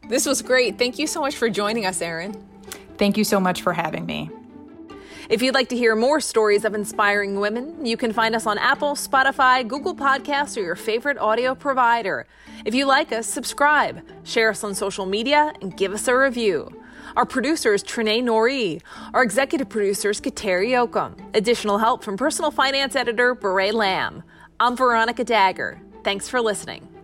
This 0.07 0.25
was 0.25 0.41
great. 0.41 0.77
Thank 0.77 0.99
you 0.99 1.07
so 1.07 1.21
much 1.21 1.35
for 1.35 1.49
joining 1.49 1.85
us, 1.85 2.01
Erin. 2.01 2.35
Thank 2.97 3.17
you 3.17 3.23
so 3.23 3.39
much 3.39 3.61
for 3.61 3.73
having 3.73 4.05
me. 4.05 4.29
If 5.27 5.41
you'd 5.41 5.55
like 5.55 5.69
to 5.69 5.75
hear 5.75 5.95
more 5.95 6.21
stories 6.21 6.65
of 6.65 6.75
inspiring 6.75 7.39
women, 7.39 7.83
you 7.83 7.97
can 7.97 8.13
find 8.13 8.35
us 8.35 8.45
on 8.45 8.59
Apple, 8.59 8.93
Spotify, 8.93 9.67
Google 9.67 9.95
Podcasts, 9.95 10.55
or 10.55 10.61
your 10.61 10.75
favorite 10.75 11.17
audio 11.17 11.55
provider. 11.55 12.27
If 12.63 12.75
you 12.75 12.85
like 12.85 13.11
us, 13.11 13.25
subscribe, 13.25 14.03
share 14.23 14.51
us 14.51 14.63
on 14.63 14.75
social 14.75 15.07
media, 15.07 15.53
and 15.61 15.75
give 15.75 15.93
us 15.93 16.07
a 16.07 16.15
review. 16.15 16.69
Our 17.15 17.25
producer 17.25 17.73
is 17.73 17.83
Trinae 17.83 18.21
Nori. 18.21 18.81
Our 19.13 19.23
executive 19.23 19.69
producer 19.69 20.11
is 20.11 20.21
Kateri 20.21 20.69
Jochum. 20.69 21.15
Additional 21.33 21.79
help 21.79 22.03
from 22.03 22.17
personal 22.17 22.51
finance 22.51 22.95
editor 22.95 23.33
Beret 23.33 23.73
Lamb. 23.73 24.21
I'm 24.59 24.75
Veronica 24.75 25.25
Dagher. 25.25 25.79
Thanks 26.03 26.29
for 26.29 26.39
listening. 26.39 26.94